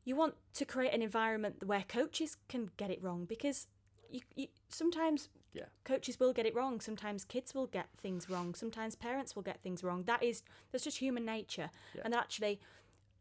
you 0.04 0.16
want 0.16 0.34
to 0.54 0.64
create 0.64 0.92
an 0.92 1.02
environment 1.02 1.56
where 1.64 1.84
coaches 1.86 2.36
can 2.48 2.70
get 2.76 2.90
it 2.90 3.00
wrong 3.02 3.24
because 3.26 3.66
you, 4.10 4.20
you 4.34 4.48
sometimes 4.68 5.28
yeah. 5.52 5.64
Coaches 5.84 6.20
will 6.20 6.32
get 6.32 6.46
it 6.46 6.54
wrong. 6.54 6.80
Sometimes 6.80 7.24
kids 7.24 7.54
will 7.54 7.66
get 7.66 7.88
things 7.96 8.30
wrong. 8.30 8.54
Sometimes 8.54 8.94
parents 8.94 9.34
will 9.34 9.42
get 9.42 9.60
things 9.62 9.82
wrong. 9.82 10.04
That 10.04 10.22
is 10.22 10.42
that's 10.70 10.84
just 10.84 10.98
human 10.98 11.24
nature. 11.24 11.70
Yeah. 11.94 12.02
and 12.04 12.14
actually 12.14 12.60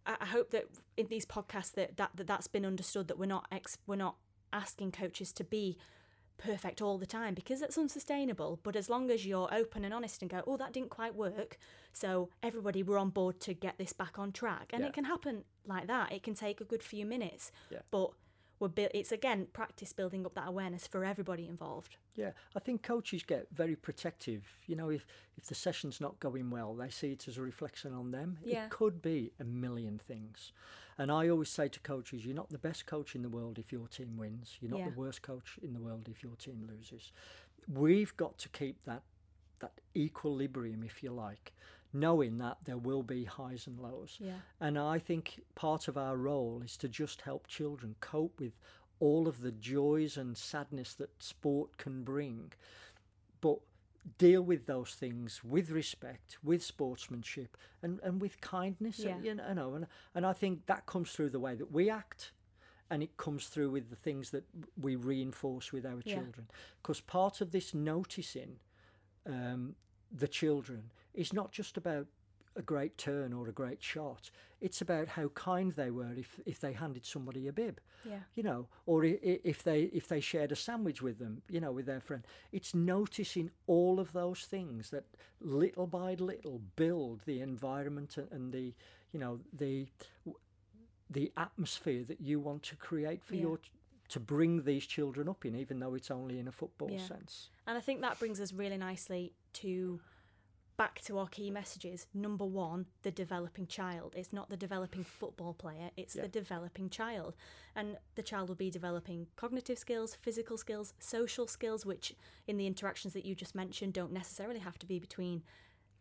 I, 0.06 0.26
hope 0.26 0.52
that 0.52 0.66
in 0.98 1.08
these 1.08 1.26
podcasts 1.26 1.74
that, 1.74 1.98
that 1.98 2.12
that 2.16 2.28
that's 2.28 2.48
been 2.48 2.66
understood 2.66 3.08
that 3.10 3.20
we're 3.20 3.26
not 3.26 3.48
ex, 3.52 3.78
we're 3.86 3.96
not 3.96 4.16
asking 4.54 4.92
coaches 4.92 5.32
to 5.34 5.44
be 5.44 5.78
perfect 6.38 6.82
all 6.82 6.98
the 6.98 7.06
time 7.06 7.34
because 7.34 7.60
that's 7.60 7.78
unsustainable. 7.78 8.60
But 8.64 8.76
as 8.76 8.90
long 8.90 9.12
as 9.12 9.26
you're 9.26 9.54
open 9.54 9.84
and 9.84 9.94
honest 9.94 10.22
and 10.22 10.32
go 10.32 10.42
oh 10.48 10.58
that 10.58 10.72
didn't 10.74 10.90
quite 10.90 11.16
work. 11.16 11.58
So 11.94 12.30
everybody 12.42 12.82
we're 12.84 12.98
on 12.98 13.10
board 13.10 13.40
to 13.42 13.54
get 13.54 13.78
this 13.78 13.94
back 13.94 14.18
on 14.18 14.32
track. 14.32 14.70
And 14.72 14.82
Yeah. 14.82 14.88
it 14.90 14.94
can 14.94 15.04
happen 15.06 15.44
like 15.66 15.88
that. 15.88 16.12
It 16.12 16.24
can 16.24 16.34
take 16.36 16.62
a 16.62 16.64
good 16.64 16.84
few 16.84 17.06
minutes. 17.06 17.52
Yeah. 17.70 17.80
but 17.92 18.12
we're 18.60 18.68
bu- 18.68 18.88
it's 18.94 19.12
again 19.12 19.48
practice 19.54 19.94
building 19.94 20.26
up 20.26 20.34
that 20.36 20.48
awareness 20.48 20.86
for 20.88 21.06
everybody 21.06 21.48
involved 21.48 21.96
Yeah, 22.16 22.32
I 22.56 22.60
think 22.60 22.84
coaches 22.84 23.24
get 23.24 23.48
very 23.52 23.76
protective. 23.76 24.44
You 24.68 24.76
know, 24.76 24.90
if 24.90 25.06
if 25.38 25.46
the 25.46 25.56
session's 25.56 26.02
not 26.02 26.20
going 26.20 26.50
well, 26.50 26.74
they 26.76 26.90
see 26.90 27.12
it 27.14 27.28
as 27.30 27.38
a 27.38 27.42
reflection 27.42 27.94
on 27.94 28.12
them. 28.12 28.38
Yeah. 28.44 28.66
It 28.66 28.72
could 28.72 29.02
be 29.02 29.32
a 29.40 29.44
million 29.46 29.98
things. 30.06 30.52
And 30.98 31.10
I 31.12 31.30
always 31.30 31.50
say 31.50 31.70
to 31.70 31.80
coaches, 31.80 32.26
you're 32.26 32.36
not 32.36 32.50
the 32.50 32.58
best 32.58 32.86
coach 32.86 33.16
in 33.16 33.22
the 33.22 33.30
world 33.30 33.58
if 33.58 33.72
your 33.72 33.88
team 33.88 34.18
wins. 34.18 34.58
You're 34.60 34.72
not 34.72 34.80
Yeah. 34.82 34.90
the 34.90 35.00
worst 35.00 35.22
coach 35.22 35.58
in 35.62 35.72
the 35.74 35.80
world 35.80 36.10
if 36.12 36.22
your 36.24 36.36
team 36.36 36.68
loses. 36.68 37.14
We've 37.70 38.16
got 38.18 38.38
to 38.40 38.50
keep 38.50 38.84
that 38.84 39.04
that 39.60 39.72
equilibrium, 39.96 40.84
if 40.84 41.02
you 41.04 41.12
like, 41.12 41.54
knowing 41.94 42.38
that 42.38 42.58
there 42.66 42.78
will 42.78 43.04
be 43.04 43.24
highs 43.24 43.68
and 43.68 43.80
lows. 43.80 44.18
yeah 44.20 44.40
And 44.60 44.78
I 44.78 45.00
think 45.00 45.42
part 45.56 45.88
of 45.88 45.98
our 45.98 46.16
role 46.18 46.62
is 46.64 46.78
to 46.78 46.88
just 46.88 47.22
help 47.22 47.48
children 47.48 47.96
cope 48.00 48.40
with 48.40 48.58
all 49.00 49.28
of 49.28 49.42
the 49.42 49.52
joys 49.52 50.18
and 50.18 50.38
sadness 50.38 50.94
that 50.96 51.24
sport 51.24 51.78
can 51.78 52.04
bring, 52.04 52.52
but 53.42 53.60
deal 54.18 54.42
with 54.42 54.66
those 54.66 54.92
things 54.94 55.42
with 55.44 55.70
respect, 55.72 56.38
with 56.44 56.64
sportsmanship, 56.64 57.58
and, 57.82 58.00
and 58.04 58.22
with 58.22 58.40
kindness. 58.42 59.00
Yeah. 59.00 59.16
And, 59.16 59.26
you 59.26 59.36
know, 59.36 59.74
and, 59.76 59.88
and 60.16 60.26
I 60.26 60.34
think 60.34 60.66
that 60.66 60.86
comes 60.86 61.12
through 61.12 61.30
the 61.30 61.40
way 61.40 61.56
that 61.56 61.72
we 61.72 61.90
act. 61.90 62.32
And 62.92 63.04
it 63.04 63.18
comes 63.18 63.48
through 63.48 63.70
with 63.72 63.90
the 63.92 63.96
things 63.96 64.32
that 64.32 64.46
we 64.82 64.96
reinforce 64.96 65.72
with 65.72 65.86
our 65.86 66.02
Yeah. 66.04 66.16
children. 66.16 66.48
Because 66.82 67.02
part 67.02 67.40
of 67.40 67.52
this 67.52 67.74
noticing 67.74 68.58
um, 69.28 69.76
the 70.12 70.28
children 70.28 70.92
is 71.14 71.34
not 71.34 71.52
just 71.52 71.78
about 71.78 72.08
a 72.56 72.62
great 72.62 72.98
turn 72.98 73.32
or 73.32 73.48
a 73.48 73.54
great 73.54 73.82
shot. 73.82 74.30
It's 74.60 74.82
about 74.82 75.08
how 75.08 75.30
kind 75.30 75.72
they 75.72 75.92
were 75.92 76.14
if, 76.18 76.40
if 76.46 76.60
they 76.60 76.74
handed 76.74 77.06
somebody 77.06 77.48
a 77.48 77.54
bib, 77.54 77.80
yeah 78.04 78.20
you 78.36 78.44
know, 78.44 78.68
or 78.86 79.04
if 79.04 79.64
they 79.64 79.84
if 79.84 80.08
they 80.08 80.20
shared 80.22 80.52
a 80.52 80.56
sandwich 80.56 81.02
with 81.02 81.20
them, 81.20 81.42
you 81.50 81.60
know, 81.60 81.72
with 81.72 81.86
their 81.86 82.00
friend. 82.00 82.26
It's 82.52 82.74
noticing 82.74 83.52
all 83.68 84.00
of 84.00 84.14
those 84.14 84.42
things 84.42 84.92
that 84.92 85.06
little 85.42 85.88
by 85.88 86.14
little 86.16 86.62
build 86.76 87.22
the 87.26 87.42
environment 87.42 88.18
and, 88.18 88.32
and 88.32 88.54
the 88.54 88.74
you 89.12 89.20
know 89.20 89.40
the 89.52 89.88
the 91.10 91.32
atmosphere 91.38 92.04
that 92.04 92.22
you 92.22 92.40
want 92.40 92.64
to 92.64 92.76
create 92.76 93.24
for 93.24 93.36
Yeah. 93.36 93.42
your 93.42 93.60
to 94.10 94.20
bring 94.20 94.64
these 94.64 94.88
children 94.88 95.30
up 95.30 95.46
in, 95.46 95.56
even 95.56 95.80
though 95.80 95.94
it's 95.94 96.10
only 96.10 96.40
in 96.40 96.48
a 96.48 96.52
football 96.52 96.90
Yeah. 96.90 96.98
sense. 96.98 97.50
And 97.68 97.78
I 97.78 97.82
think 97.82 98.02
that 98.02 98.18
brings 98.20 98.40
us 98.42 98.52
really 98.52 98.78
nicely 98.78 99.34
to 99.54 100.00
back 100.80 101.02
to 101.02 101.18
our 101.18 101.28
key 101.28 101.52
messages. 101.52 102.08
Number 102.14 102.46
one, 102.46 102.86
the 103.04 103.12
developing 103.12 103.68
child. 103.68 104.14
It's 104.16 104.32
not 104.32 104.50
the 104.50 104.56
developing 104.56 105.04
football 105.04 105.54
player, 105.54 105.92
it's 105.98 106.16
Yeah. 106.16 106.22
the 106.22 106.30
developing 106.30 106.90
child. 106.90 107.36
And 107.76 107.98
the 108.16 108.24
child 108.24 108.48
will 108.48 108.56
be 108.56 108.72
developing 108.72 109.28
cognitive 109.36 109.78
skills, 109.78 110.16
physical 110.16 110.58
skills, 110.58 110.94
social 110.98 111.48
skills, 111.48 111.86
which 111.86 112.16
in 112.48 112.56
the 112.56 112.66
interactions 112.66 113.14
that 113.14 113.26
you 113.26 113.36
just 113.36 113.56
mentioned 113.56 113.92
don't 113.94 114.14
necessarily 114.14 114.62
have 114.62 114.80
to 114.80 114.86
be 114.86 115.00
between 115.00 115.44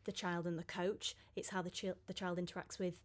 the 0.04 0.12
child 0.12 0.46
and 0.46 0.56
the 0.56 0.62
coach. 0.62 1.16
It's 1.34 1.48
how 1.48 1.60
the, 1.60 1.96
the 2.06 2.14
child 2.14 2.38
interacts 2.38 2.78
with 2.78 3.02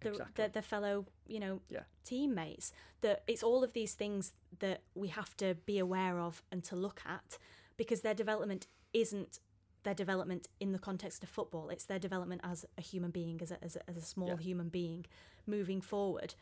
the, 0.00 0.08
Exactly. 0.12 0.44
the, 0.46 0.50
the 0.50 0.62
fellow, 0.62 1.04
you 1.26 1.40
know, 1.40 1.60
Yeah. 1.68 1.84
teammates. 2.04 2.72
That 3.02 3.22
it's 3.26 3.42
all 3.42 3.62
of 3.62 3.74
these 3.74 3.92
things 3.92 4.32
that 4.60 4.82
we 4.94 5.08
have 5.08 5.36
to 5.36 5.56
be 5.66 5.78
aware 5.78 6.18
of 6.20 6.42
and 6.50 6.64
to 6.64 6.74
look 6.74 7.02
at 7.04 7.36
because 7.76 8.00
their 8.00 8.14
development 8.14 8.66
isn't 8.94 9.40
their 9.86 9.94
development 9.94 10.48
in 10.58 10.72
the 10.72 10.78
context 10.78 11.22
of 11.22 11.28
football. 11.30 11.68
It's 11.70 11.84
their 11.84 11.98
development 12.00 12.40
as 12.44 12.66
a 12.76 12.82
human 12.82 13.10
being, 13.12 13.40
as 13.40 13.50
a, 13.52 13.58
as 13.64 13.76
a, 13.76 13.88
as 13.88 13.96
a 13.96 14.02
small 14.02 14.28
Yeah. 14.30 14.36
human 14.48 14.68
being 14.68 15.06
moving 15.46 15.80
forward. 15.80 16.34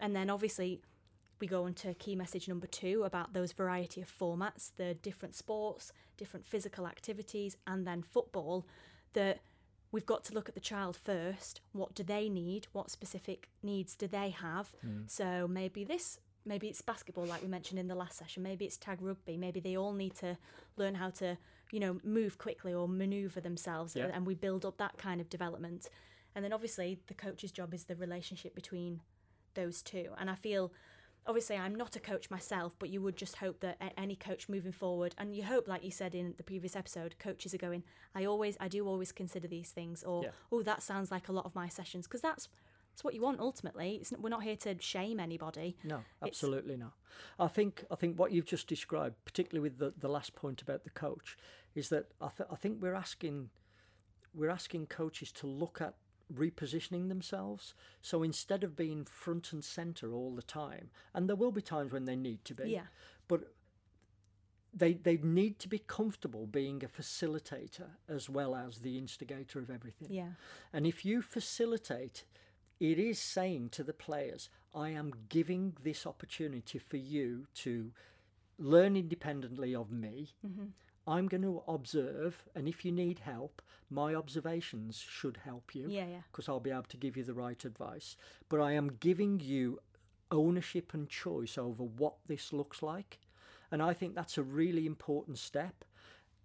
And 0.00 0.14
then 0.16 0.28
obviously, 0.28 0.82
we 1.40 1.46
go 1.46 1.62
on 1.64 1.74
to 1.74 1.94
key 1.94 2.16
message 2.16 2.48
number 2.48 2.66
two 2.66 3.04
about 3.04 3.32
those 3.32 3.52
variety 3.52 4.00
of 4.02 4.10
formats, 4.10 4.72
the 4.76 4.94
different 4.94 5.34
sports, 5.36 5.92
different 6.16 6.44
physical 6.44 6.86
activities, 6.88 7.56
and 7.66 7.86
then 7.86 8.02
football. 8.02 8.66
That 9.14 9.38
we've 9.92 10.04
got 10.14 10.24
to 10.24 10.34
look 10.34 10.48
at 10.48 10.54
the 10.54 10.60
child 10.60 10.96
first. 10.96 11.60
What 11.72 11.94
do 11.94 12.02
they 12.02 12.28
need? 12.28 12.66
What 12.72 12.90
specific 12.90 13.48
needs 13.62 13.94
do 13.94 14.06
they 14.08 14.30
have? 14.30 14.72
Hmm. 14.82 15.02
So 15.06 15.46
maybe 15.48 15.84
this, 15.84 16.18
maybe 16.44 16.66
it's 16.68 16.82
basketball, 16.82 17.26
like 17.26 17.42
we 17.42 17.48
mentioned 17.48 17.78
in 17.78 17.86
the 17.88 17.94
last 17.94 18.18
session. 18.18 18.42
Maybe 18.42 18.64
it's 18.64 18.76
tag 18.76 18.98
rugby. 19.00 19.36
Maybe 19.36 19.60
they 19.60 19.76
all 19.76 19.92
need 19.92 20.14
to 20.16 20.36
learn 20.76 20.96
how 20.96 21.10
to, 21.20 21.38
you 21.70 21.80
know, 21.80 22.00
move 22.04 22.38
quickly 22.38 22.72
or 22.72 22.88
maneuver 22.88 23.40
themselves, 23.40 23.94
Yeah. 23.96 24.10
and 24.12 24.26
we 24.26 24.34
build 24.34 24.64
up 24.64 24.78
that 24.78 24.96
kind 24.98 25.20
of 25.20 25.28
development. 25.28 25.88
And 26.34 26.44
then 26.44 26.52
obviously 26.52 27.00
the 27.06 27.14
coach's 27.14 27.52
job 27.52 27.74
is 27.74 27.84
the 27.84 27.96
relationship 27.96 28.54
between 28.54 29.00
those 29.54 29.82
two. 29.82 30.12
And 30.18 30.30
I 30.30 30.34
feel 30.34 30.72
obviously 31.26 31.56
I'm 31.56 31.74
not 31.74 31.94
a 31.96 32.00
coach 32.00 32.30
myself, 32.30 32.74
but 32.78 32.88
you 32.88 33.02
would 33.02 33.16
just 33.16 33.36
hope 33.36 33.60
that 33.60 33.76
any 33.98 34.16
coach 34.16 34.48
moving 34.48 34.72
forward, 34.72 35.14
and 35.18 35.34
you 35.34 35.42
hope, 35.44 35.68
like 35.68 35.84
you 35.84 35.90
said 35.90 36.14
in 36.14 36.34
the 36.38 36.42
previous 36.42 36.74
episode, 36.74 37.18
coaches 37.18 37.52
are 37.52 37.58
going, 37.58 37.82
I 38.14 38.24
always, 38.24 38.56
I 38.60 38.68
do 38.68 38.86
always 38.86 39.12
consider 39.12 39.46
these 39.48 39.70
things, 39.70 40.02
or 40.02 40.24
Yeah. 40.24 40.30
oh, 40.50 40.62
that 40.62 40.82
sounds 40.82 41.10
like 41.10 41.28
a 41.28 41.32
lot 41.32 41.44
of 41.44 41.54
my 41.54 41.68
sessions, 41.68 42.06
because 42.06 42.22
that's 42.22 42.48
that's 42.98 43.04
what 43.04 43.14
you 43.14 43.20
want 43.20 43.38
ultimately. 43.38 43.94
It's, 44.00 44.12
we're 44.18 44.28
not 44.28 44.42
here 44.42 44.56
to 44.56 44.74
shame 44.80 45.20
anybody. 45.20 45.76
No, 45.84 46.02
absolutely 46.20 46.76
not. 46.76 46.94
I 47.38 47.46
think 47.46 47.84
I 47.92 47.94
think 47.94 48.18
what 48.18 48.32
you've 48.32 48.44
just 48.44 48.66
described, 48.66 49.14
particularly 49.24 49.62
with 49.68 49.78
the, 49.78 49.94
the 49.96 50.08
last 50.08 50.34
point 50.34 50.60
about 50.62 50.82
the 50.82 50.90
coach, 50.90 51.36
is 51.76 51.90
that 51.90 52.06
I, 52.20 52.26
th- 52.36 52.48
I 52.50 52.56
think 52.56 52.82
we're 52.82 52.94
asking 52.96 53.50
we're 54.34 54.50
asking 54.50 54.86
coaches 54.88 55.30
to 55.32 55.46
look 55.46 55.80
at 55.80 55.94
repositioning 56.34 57.08
themselves. 57.08 57.72
So 58.02 58.24
instead 58.24 58.64
of 58.64 58.74
being 58.74 59.04
front 59.04 59.52
and 59.52 59.62
center 59.64 60.12
all 60.12 60.34
the 60.34 60.42
time, 60.42 60.90
and 61.14 61.28
there 61.28 61.36
will 61.36 61.52
be 61.52 61.62
times 61.62 61.92
when 61.92 62.04
they 62.04 62.16
need 62.16 62.44
to 62.46 62.54
be, 62.54 62.70
Yeah. 62.70 62.86
but 63.28 63.52
they 64.74 64.94
they 64.94 65.18
need 65.18 65.60
to 65.60 65.68
be 65.68 65.78
comfortable 65.78 66.48
being 66.48 66.82
a 66.82 66.88
facilitator 66.88 67.90
as 68.08 68.28
well 68.28 68.56
as 68.56 68.78
the 68.78 68.98
instigator 68.98 69.60
of 69.60 69.70
everything. 69.70 70.08
Yeah, 70.10 70.32
And 70.72 70.84
if 70.84 71.04
you 71.04 71.22
facilitate, 71.22 72.24
it 72.80 72.98
is 72.98 73.18
saying 73.18 73.70
to 73.70 73.82
the 73.82 73.92
players, 73.92 74.48
I 74.74 74.90
am 74.90 75.12
giving 75.28 75.76
this 75.82 76.06
opportunity 76.06 76.78
for 76.78 76.96
you 76.96 77.46
to 77.56 77.92
learn 78.58 78.96
independently 78.96 79.74
of 79.74 79.90
me. 79.90 80.28
Mm-hmm. 80.46 80.66
I'm 81.06 81.26
going 81.26 81.42
to 81.42 81.62
observe, 81.66 82.44
and 82.54 82.68
if 82.68 82.84
you 82.84 82.92
need 82.92 83.20
help, 83.20 83.62
my 83.90 84.14
observations 84.14 84.98
should 84.98 85.38
help 85.42 85.74
you 85.74 85.88
yeah, 85.88 86.04
yeah, 86.06 86.20
because 86.30 86.48
I'll 86.48 86.60
be 86.60 86.70
able 86.70 86.82
to 86.82 86.98
give 86.98 87.16
you 87.16 87.24
the 87.24 87.32
right 87.32 87.64
advice. 87.64 88.16
But 88.50 88.60
I 88.60 88.72
am 88.72 88.98
giving 89.00 89.40
you 89.40 89.80
ownership 90.30 90.92
and 90.92 91.08
choice 91.08 91.56
over 91.56 91.82
what 91.82 92.14
this 92.26 92.52
looks 92.52 92.82
like. 92.82 93.18
And 93.70 93.82
I 93.82 93.94
think 93.94 94.14
that's 94.14 94.36
a 94.36 94.42
really 94.42 94.86
important 94.86 95.38
step. 95.38 95.84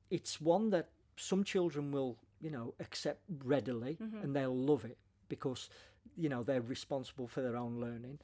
It's 0.09 0.39
one 0.39 0.69
that 0.69 0.89
some 1.17 1.43
children 1.43 1.91
will, 1.91 2.17
you 2.41 2.49
know, 2.49 2.73
accept 2.79 3.21
readily 3.43 3.97
mm-hmm. 4.01 4.23
and 4.23 4.35
they'll 4.35 4.55
love 4.55 4.85
it 4.85 4.97
because, 5.29 5.69
you 6.15 6.29
know, 6.29 6.43
they're 6.43 6.61
responsible 6.61 7.27
for 7.27 7.41
their 7.41 7.55
own 7.57 7.79
learning. 7.79 8.19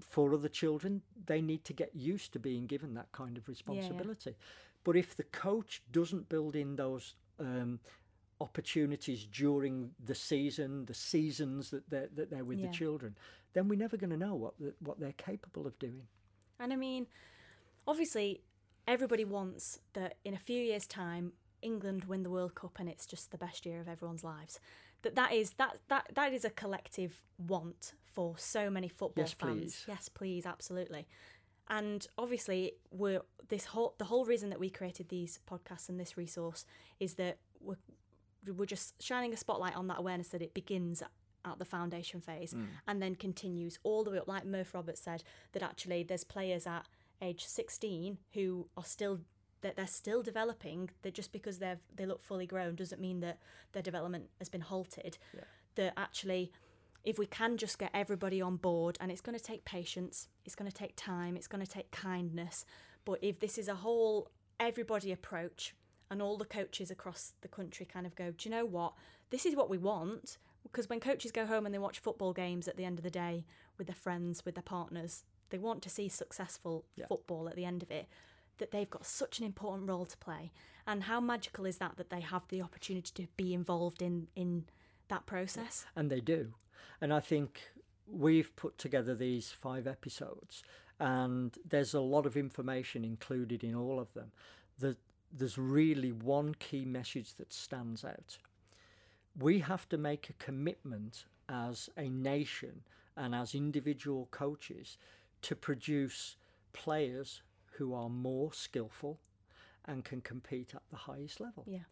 For 0.00 0.34
other 0.34 0.48
children, 0.48 1.02
they 1.26 1.40
need 1.40 1.64
to 1.64 1.72
get 1.72 1.94
used 1.94 2.32
to 2.32 2.38
being 2.38 2.66
given 2.66 2.94
that 2.94 3.12
kind 3.12 3.36
of 3.36 3.48
responsibility. 3.48 4.36
But 4.84 4.96
if 4.96 5.14
the 5.16 5.24
coach 5.24 5.82
doesn't 5.92 6.28
build 6.28 6.56
in 6.56 6.76
those 6.76 7.14
um, 7.38 7.80
opportunities 8.40 9.26
during 9.26 9.90
the 10.04 10.14
season, 10.14 10.86
the 10.86 10.94
seasons 10.94 11.70
that 11.70 11.88
they're, 11.90 12.08
that 12.14 12.30
they're 12.30 12.44
with 12.44 12.58
Yeah. 12.58 12.66
the 12.66 12.72
children, 12.72 13.16
then 13.52 13.68
we're 13.68 13.78
never 13.78 13.96
going 13.96 14.10
to 14.10 14.16
know 14.16 14.34
what 14.34 14.58
the, 14.58 14.74
what 14.80 14.98
they're 14.98 15.12
capable 15.12 15.66
of 15.66 15.78
doing. 15.78 16.06
And 16.58 16.72
I 16.72 16.76
mean, 16.76 17.06
obviously, 17.86 18.40
everybody 18.86 19.24
wants 19.24 19.78
that 19.92 20.16
in 20.24 20.34
a 20.34 20.38
few 20.38 20.60
years' 20.60 20.86
time, 20.86 21.32
England 21.62 22.04
win 22.04 22.22
the 22.22 22.30
World 22.30 22.54
Cup 22.54 22.78
and 22.78 22.88
it's 22.88 23.06
just 23.06 23.30
the 23.30 23.38
best 23.38 23.66
year 23.66 23.80
of 23.80 23.88
everyone's 23.88 24.24
lives. 24.24 24.58
That 25.02 25.14
that 25.14 25.32
is 25.32 25.52
that 25.52 25.78
that 25.88 26.10
that 26.14 26.32
is 26.32 26.44
a 26.44 26.50
collective 26.50 27.22
want 27.38 27.94
for 28.04 28.36
so 28.36 28.70
many 28.70 28.88
football 28.88 29.24
Yes, 29.24 29.32
fans. 29.32 29.60
please. 29.60 29.84
Yes, 29.86 30.08
please, 30.08 30.46
absolutely. 30.46 31.06
And 31.68 32.06
obviously, 32.18 32.72
we're 32.90 33.22
this 33.48 33.66
whole 33.66 33.94
the 33.98 34.04
whole 34.06 34.24
reason 34.24 34.50
that 34.50 34.58
we 34.58 34.70
created 34.70 35.08
these 35.08 35.38
podcasts 35.48 35.88
and 35.88 35.98
this 35.98 36.16
resource 36.16 36.66
is 36.98 37.14
that 37.14 37.38
we're 37.60 37.76
we're 38.46 38.66
just 38.66 39.00
shining 39.02 39.32
a 39.32 39.36
spotlight 39.36 39.76
on 39.76 39.86
that 39.88 39.98
awareness 39.98 40.28
that 40.28 40.42
it 40.42 40.54
begins 40.54 41.02
at 41.44 41.58
the 41.58 41.64
foundation 41.64 42.20
phase 42.20 42.52
mm. 42.54 42.66
and 42.86 43.02
then 43.02 43.14
continues 43.14 43.78
all 43.82 44.04
the 44.04 44.10
way 44.10 44.18
up. 44.18 44.28
Like 44.28 44.44
Murph 44.44 44.74
Roberts 44.74 45.00
said, 45.00 45.22
that 45.52 45.62
actually 45.62 46.02
there's 46.02 46.24
players 46.24 46.66
at 46.66 46.86
age 47.22 47.44
16 47.44 48.18
who 48.34 48.68
are 48.76 48.84
still 48.84 49.20
that 49.62 49.76
they're 49.76 49.86
still 49.86 50.22
developing. 50.22 50.90
That 51.02 51.14
just 51.14 51.32
because 51.32 51.58
they've 51.58 51.78
they 51.94 52.06
look 52.06 52.22
fully 52.22 52.46
grown 52.46 52.74
doesn't 52.74 53.00
mean 53.00 53.20
that 53.20 53.38
their 53.72 53.82
development 53.82 54.30
has 54.38 54.48
been 54.48 54.60
halted. 54.62 55.18
That 55.76 55.92
actually 55.96 56.52
if 57.02 57.18
we 57.18 57.24
can 57.26 57.56
just 57.56 57.78
get 57.78 57.90
everybody 57.94 58.42
on 58.42 58.56
board 58.56 58.98
and 59.00 59.10
it's 59.10 59.22
going 59.22 59.38
to 59.38 59.42
take 59.42 59.64
patience 59.64 60.28
it's 60.44 60.54
going 60.54 60.70
to 60.70 60.76
take 60.76 60.92
time 60.96 61.34
it's 61.34 61.46
going 61.46 61.64
to 61.64 61.70
take 61.70 61.90
kindness 61.90 62.66
but 63.06 63.18
if 63.22 63.40
this 63.40 63.56
is 63.56 63.68
a 63.68 63.76
whole 63.76 64.28
everybody 64.58 65.10
approach 65.10 65.74
and 66.10 66.20
all 66.20 66.36
the 66.36 66.44
coaches 66.44 66.90
across 66.90 67.32
the 67.40 67.48
country 67.48 67.86
kind 67.86 68.04
of 68.04 68.14
go 68.14 68.32
do 68.32 68.46
you 68.50 68.54
know 68.54 68.66
what 68.66 68.92
this 69.30 69.46
is 69.46 69.56
what 69.56 69.70
we 69.70 69.78
want 69.78 70.36
because 70.62 70.90
when 70.90 71.00
coaches 71.00 71.32
go 71.32 71.46
home 71.46 71.64
and 71.64 71.74
they 71.74 71.78
watch 71.78 72.00
football 72.00 72.34
games 72.34 72.68
at 72.68 72.76
the 72.76 72.84
end 72.84 72.98
of 72.98 73.02
the 73.02 73.08
day 73.10 73.46
with 73.78 73.86
their 73.86 73.96
friends 73.96 74.44
with 74.44 74.54
their 74.54 74.62
partners 74.62 75.24
they 75.48 75.56
want 75.58 75.80
to 75.80 75.88
see 75.88 76.06
successful 76.08 76.84
Yeah. 76.96 77.06
football 77.06 77.48
at 77.48 77.56
the 77.56 77.64
end 77.64 77.82
of 77.82 77.90
it 77.90 78.08
that 78.60 78.70
they've 78.70 78.88
got 78.88 79.04
such 79.04 79.40
an 79.40 79.44
important 79.44 79.88
role 79.88 80.06
to 80.06 80.16
play 80.18 80.52
and 80.86 81.04
how 81.04 81.20
magical 81.20 81.66
is 81.66 81.78
that 81.78 81.96
that 81.96 82.10
they 82.10 82.20
have 82.20 82.46
the 82.48 82.62
opportunity 82.62 83.10
to 83.14 83.26
be 83.36 83.52
involved 83.52 84.00
in 84.00 84.28
in 84.36 84.64
that 85.08 85.26
process 85.26 85.84
and 85.96 86.10
they 86.10 86.20
do. 86.20 86.54
And 87.00 87.12
I 87.12 87.20
think 87.20 87.72
we've 88.06 88.54
put 88.56 88.78
together 88.78 89.14
these 89.14 89.50
five 89.50 89.86
episodes, 89.86 90.62
and 90.98 91.56
there's 91.68 91.94
a 91.94 92.00
lot 92.00 92.26
of 92.26 92.36
information 92.36 93.04
included 93.04 93.64
in 93.64 93.74
all 93.74 93.98
of 93.98 94.12
them. 94.14 94.32
The, 94.78 94.96
there's 95.32 95.58
really 95.58 96.12
one 96.12 96.54
key 96.54 96.84
message 96.84 97.34
that 97.34 97.52
stands 97.52 98.04
out. 98.04 98.38
We 99.38 99.60
have 99.60 99.88
to 99.90 99.98
make 99.98 100.28
a 100.28 100.44
commitment 100.44 101.24
as 101.48 101.88
a 101.96 102.08
nation 102.08 102.82
and 103.16 103.34
as 103.34 103.54
individual 103.54 104.28
coaches 104.30 104.98
to 105.42 105.54
produce 105.54 106.36
players 106.72 107.42
who 107.80 107.94
are 107.94 108.10
more 108.10 108.52
skillful 108.52 109.18
and 109.86 110.04
can 110.04 110.20
compete 110.20 110.74
at 110.74 110.82
the 110.90 110.96
highest 110.96 111.40
level. 111.40 111.64
yeah 111.66 111.86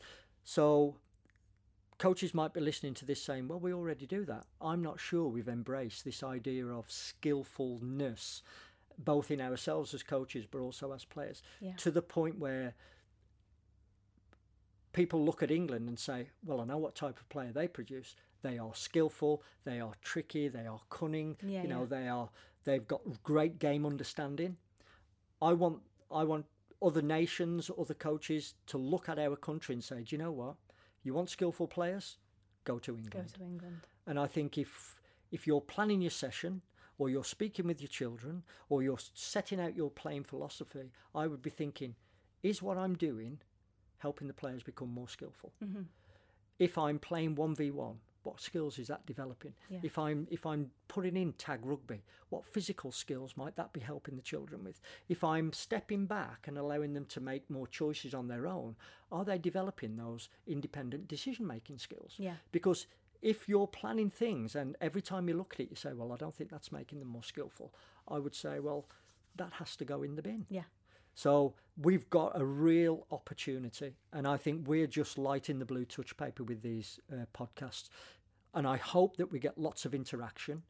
So 0.44 0.96
coaches 1.96 2.34
might 2.34 2.52
be 2.52 2.60
listening 2.60 2.92
to 2.94 3.06
this 3.06 3.22
saying, 3.22 3.48
well, 3.48 3.58
we 3.58 3.72
already 3.72 4.06
do 4.06 4.24
that. 4.26 4.44
I'm 4.60 4.82
not 4.82 5.00
sure 5.00 5.26
we've 5.26 5.48
embraced 5.48 6.04
this 6.04 6.22
idea 6.22 6.66
of 6.66 6.90
skillfulness, 6.90 8.42
both 8.98 9.30
in 9.30 9.40
ourselves 9.40 9.94
as 9.94 10.02
coaches, 10.02 10.44
but 10.50 10.58
also 10.58 10.92
as 10.92 11.04
players, 11.06 11.42
Yeah. 11.60 11.72
to 11.78 11.90
the 11.90 12.02
point 12.02 12.38
where 12.38 12.74
people 14.92 15.24
look 15.24 15.42
at 15.42 15.50
England 15.50 15.88
and 15.88 15.98
say, 15.98 16.28
well, 16.44 16.60
I 16.60 16.64
know 16.64 16.78
what 16.78 16.94
type 16.94 17.18
of 17.18 17.28
player 17.30 17.52
they 17.52 17.66
produce. 17.68 18.14
They 18.42 18.58
are 18.58 18.74
skillful, 18.74 19.42
they 19.64 19.80
are 19.80 19.94
tricky, 20.02 20.48
they 20.48 20.66
are 20.66 20.80
cunning, 20.90 21.36
Yeah, 21.42 21.62
you 21.62 21.68
know, 21.68 21.80
yeah. 21.90 21.98
they 21.98 22.08
are 22.08 22.28
they've 22.64 22.86
got 22.86 23.00
great 23.22 23.58
game 23.58 23.86
understanding. 23.86 24.56
I 25.40 25.52
want 25.52 25.80
I 26.10 26.24
want 26.24 26.46
other 26.80 27.02
nations, 27.02 27.70
other 27.78 27.94
coaches 27.94 28.54
to 28.66 28.78
look 28.78 29.08
at 29.08 29.18
our 29.18 29.36
country 29.36 29.74
and 29.74 29.82
say, 29.82 30.02
do 30.02 30.14
you 30.14 30.18
know 30.18 30.32
what? 30.32 30.54
You 31.02 31.14
want 31.14 31.30
skillful 31.30 31.66
players? 31.66 32.18
Go 32.64 32.78
to 32.78 32.96
England. 32.96 33.32
go 33.32 33.38
to 33.38 33.44
england 33.44 33.86
And 34.06 34.18
I 34.18 34.26
think 34.26 34.58
if 34.58 35.00
if 35.30 35.46
you're 35.46 35.60
planning 35.60 36.00
your 36.00 36.10
session 36.10 36.62
or 36.98 37.10
you're 37.10 37.24
speaking 37.24 37.66
with 37.66 37.80
your 37.80 37.88
children 37.88 38.42
or 38.68 38.82
you're 38.82 38.98
setting 39.14 39.60
out 39.60 39.76
your 39.76 39.90
playing 39.90 40.24
philosophy, 40.24 40.90
I 41.14 41.26
would 41.26 41.42
be 41.42 41.50
thinking, 41.50 41.94
is 42.42 42.62
what 42.62 42.76
I'm 42.76 42.94
doing 42.94 43.40
helping 43.98 44.26
the 44.28 44.34
players 44.34 44.62
become 44.62 44.88
more 44.88 45.08
skillful? 45.08 45.52
Mm-hmm. 45.62 45.82
If 46.58 46.76
I'm 46.76 46.98
playing 46.98 47.36
1v1, 47.36 47.96
what 48.28 48.40
skills 48.42 48.78
is 48.78 48.88
that 48.88 49.06
developing? 49.06 49.54
Yeah. 49.70 49.78
If 49.82 49.98
I'm 49.98 50.28
if 50.30 50.44
I'm 50.44 50.70
putting 50.86 51.16
in 51.16 51.32
tag 51.32 51.60
rugby, 51.62 52.02
what 52.28 52.44
physical 52.44 52.92
skills 52.92 53.34
might 53.36 53.56
that 53.56 53.72
be 53.72 53.80
helping 53.80 54.16
the 54.16 54.22
children 54.22 54.62
with? 54.64 54.80
If 55.08 55.24
I'm 55.24 55.52
stepping 55.52 56.04
back 56.04 56.46
and 56.46 56.58
allowing 56.58 56.92
them 56.92 57.06
to 57.06 57.20
make 57.20 57.48
more 57.48 57.66
choices 57.66 58.12
on 58.12 58.28
their 58.28 58.46
own, 58.46 58.76
are 59.10 59.24
they 59.24 59.38
developing 59.38 59.96
those 59.96 60.28
independent 60.46 61.08
decision 61.08 61.46
making 61.46 61.78
skills? 61.78 62.16
Yeah. 62.18 62.34
Because 62.52 62.86
if 63.22 63.48
you're 63.48 63.66
planning 63.66 64.10
things 64.10 64.54
and 64.54 64.76
every 64.80 65.02
time 65.02 65.26
you 65.28 65.34
look 65.34 65.54
at 65.54 65.60
it 65.60 65.70
you 65.70 65.76
say, 65.76 65.94
Well, 65.94 66.12
I 66.12 66.16
don't 66.16 66.34
think 66.34 66.50
that's 66.50 66.70
making 66.70 66.98
them 66.98 67.08
more 67.08 67.24
skillful, 67.24 67.72
I 68.06 68.18
would 68.18 68.34
say, 68.34 68.60
Well, 68.60 68.84
that 69.36 69.54
has 69.54 69.74
to 69.76 69.86
go 69.86 70.02
in 70.02 70.16
the 70.16 70.22
bin. 70.22 70.44
Yeah. 70.50 70.64
So 71.18 71.54
we've 71.76 72.08
got 72.10 72.40
a 72.40 72.44
real 72.44 73.04
opportunity, 73.10 73.96
and 74.12 74.24
I 74.24 74.36
think 74.36 74.68
we're 74.68 74.86
just 74.86 75.18
lighting 75.18 75.58
the 75.58 75.64
blue 75.64 75.84
touch 75.84 76.16
paper 76.16 76.44
with 76.44 76.62
these 76.62 77.00
uh, 77.12 77.24
podcasts. 77.36 77.88
And 78.58 78.66
I 78.66 78.76
hope 78.76 79.16
that 79.18 79.30
we 79.30 79.38
get 79.38 79.56
lots 79.56 79.84
of 79.84 79.94
interaction 79.94 80.62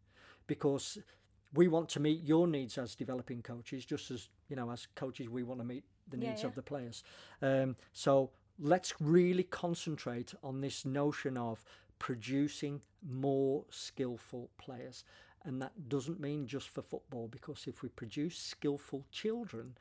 because 0.46 0.98
we 1.55 1.68
want 1.68 1.88
to 1.88 2.01
meet 2.01 2.22
your 2.22 2.46
needs 2.46 2.77
as 2.77 2.94
developing 2.94 3.40
coaches, 3.40 3.87
just 3.87 4.11
as 4.11 4.29
you 4.51 4.57
know, 4.57 4.70
as 4.70 4.87
coaches, 4.94 5.31
we 5.31 5.42
want 5.42 5.61
to 5.61 5.64
meet 5.64 5.85
the 6.11 6.18
Yeah, 6.18 6.29
needs 6.29 6.42
yeah. 6.42 6.48
of 6.48 6.55
the 6.55 6.62
players. 6.62 7.03
Um, 7.40 7.77
so 7.94 8.31
let's 8.59 8.92
really 9.01 9.44
concentrate 9.44 10.35
on 10.42 10.61
this 10.61 10.85
notion 10.85 11.38
of 11.38 11.64
producing 11.98 12.83
more 13.03 13.64
skillful 13.70 14.51
players. 14.59 15.05
And 15.44 15.62
that 15.62 15.88
doesn't 15.88 16.20
mean 16.20 16.46
just 16.46 16.68
for 16.68 16.83
football, 16.83 17.27
because 17.29 17.66
if 17.66 17.83
we 17.83 17.88
produce 17.88 18.37
skillful 18.37 19.07
children 19.11 19.79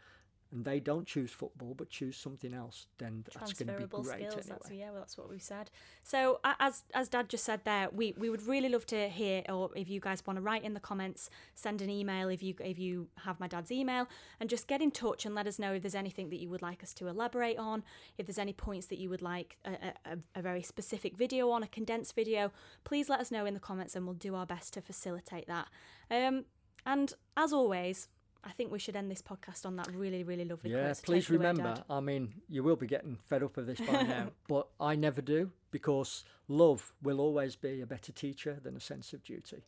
and 0.51 0.63
they 0.63 0.79
don't 0.79 1.05
choose 1.05 1.31
football 1.31 1.73
but 1.75 1.89
choose 1.89 2.15
something 2.15 2.53
else, 2.53 2.87
then 2.97 3.23
that's 3.33 3.53
going 3.53 3.67
to 3.67 3.85
be 3.87 3.87
great 3.87 4.05
skills. 4.31 4.33
anyway. 4.33 4.43
That's 4.49 4.71
yeah, 4.71 4.91
well, 4.91 4.99
that's 5.01 5.17
what 5.17 5.29
we 5.29 5.39
said. 5.39 5.69
So 6.03 6.39
as 6.43 6.83
as 6.93 7.09
Dad 7.09 7.29
just 7.29 7.43
said 7.43 7.61
there, 7.65 7.89
we 7.91 8.13
we 8.17 8.29
would 8.29 8.47
really 8.47 8.69
love 8.69 8.85
to 8.87 9.09
hear, 9.09 9.43
or 9.49 9.69
if 9.75 9.89
you 9.89 9.99
guys 9.99 10.25
want 10.25 10.37
to 10.37 10.41
write 10.41 10.63
in 10.63 10.73
the 10.73 10.79
comments, 10.79 11.29
send 11.55 11.81
an 11.81 11.89
email 11.89 12.29
if 12.29 12.41
you 12.41 12.55
if 12.59 12.79
you 12.79 13.09
have 13.25 13.39
my 13.39 13.47
dad's 13.47 13.71
email, 13.71 14.07
and 14.39 14.49
just 14.49 14.67
get 14.67 14.81
in 14.81 14.91
touch 14.91 15.25
and 15.25 15.35
let 15.35 15.47
us 15.47 15.59
know 15.59 15.73
if 15.73 15.81
there's 15.81 15.95
anything 15.95 16.29
that 16.29 16.39
you 16.39 16.49
would 16.49 16.61
like 16.61 16.81
us 16.81 16.93
to 16.93 17.07
elaborate 17.07 17.57
on, 17.57 17.83
if 18.17 18.25
there's 18.25 18.39
any 18.39 18.53
points 18.53 18.87
that 18.87 18.97
you 18.99 19.09
would 19.09 19.21
like 19.21 19.57
a, 19.65 19.71
a, 19.71 20.13
a- 20.13 20.17
a 20.39 20.41
very 20.41 20.61
specific 20.63 21.17
video 21.17 21.49
on, 21.49 21.63
a 21.63 21.67
condensed 21.67 22.15
video. 22.15 22.51
Please 22.83 23.09
let 23.09 23.19
us 23.19 23.31
know 23.31 23.45
in 23.45 23.53
the 23.53 23.59
comments, 23.59 23.95
and 23.95 24.05
we'll 24.05 24.15
do 24.15 24.33
our 24.35 24.45
best 24.45 24.73
to 24.73 24.81
facilitate 24.81 25.47
that. 25.47 25.67
Um, 26.09 26.45
and 26.85 27.13
as 27.35 27.51
always. 27.51 28.07
I 28.47 28.51
think 28.51 28.71
we 28.71 28.79
should 28.79 28.95
end 28.95 29.11
this 29.11 29.21
podcast 29.21 29.65
on 29.65 29.75
that 29.75 29.93
really, 29.93 30.23
really 30.23 30.45
lovely 30.45 30.71
Yeah, 30.71 30.85
quote. 30.85 31.03
Please 31.03 31.29
away, 31.29 31.37
remember, 31.37 31.83
I 31.89 31.99
mean, 31.99 32.33
you 32.47 32.63
will 32.63 32.77
be 32.77 32.87
getting 32.87 33.17
fed 33.27 33.43
up 33.43 33.57
of 33.57 33.65
this 33.65 33.79
by 33.79 34.03
now, 34.03 34.29
but 34.47 34.67
I 34.79 34.95
never 34.95 35.21
do 35.21 35.51
because 35.69 36.23
love 36.47 36.93
will 37.03 37.19
always 37.19 37.57
be 37.57 37.81
a 37.81 37.85
better 37.85 38.13
teacher 38.13 38.57
than 38.63 38.77
a 38.77 38.79
sense 38.79 39.11
of 39.11 39.21
duty. 39.21 39.63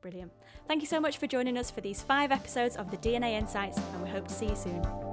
Brilliant. 0.00 0.32
Thank 0.66 0.80
you 0.80 0.88
so 0.88 0.98
much 0.98 1.18
for 1.18 1.26
joining 1.26 1.58
us 1.58 1.70
for 1.70 1.82
these 1.82 2.02
five 2.02 2.32
episodes 2.32 2.76
of 2.76 2.90
the 2.90 2.96
DNA 2.96 3.32
Insights, 3.32 3.78
and 3.78 4.02
we 4.02 4.08
hope 4.08 4.28
to 4.28 4.34
see 4.34 4.46
you 4.46 4.56
soon. 4.56 5.05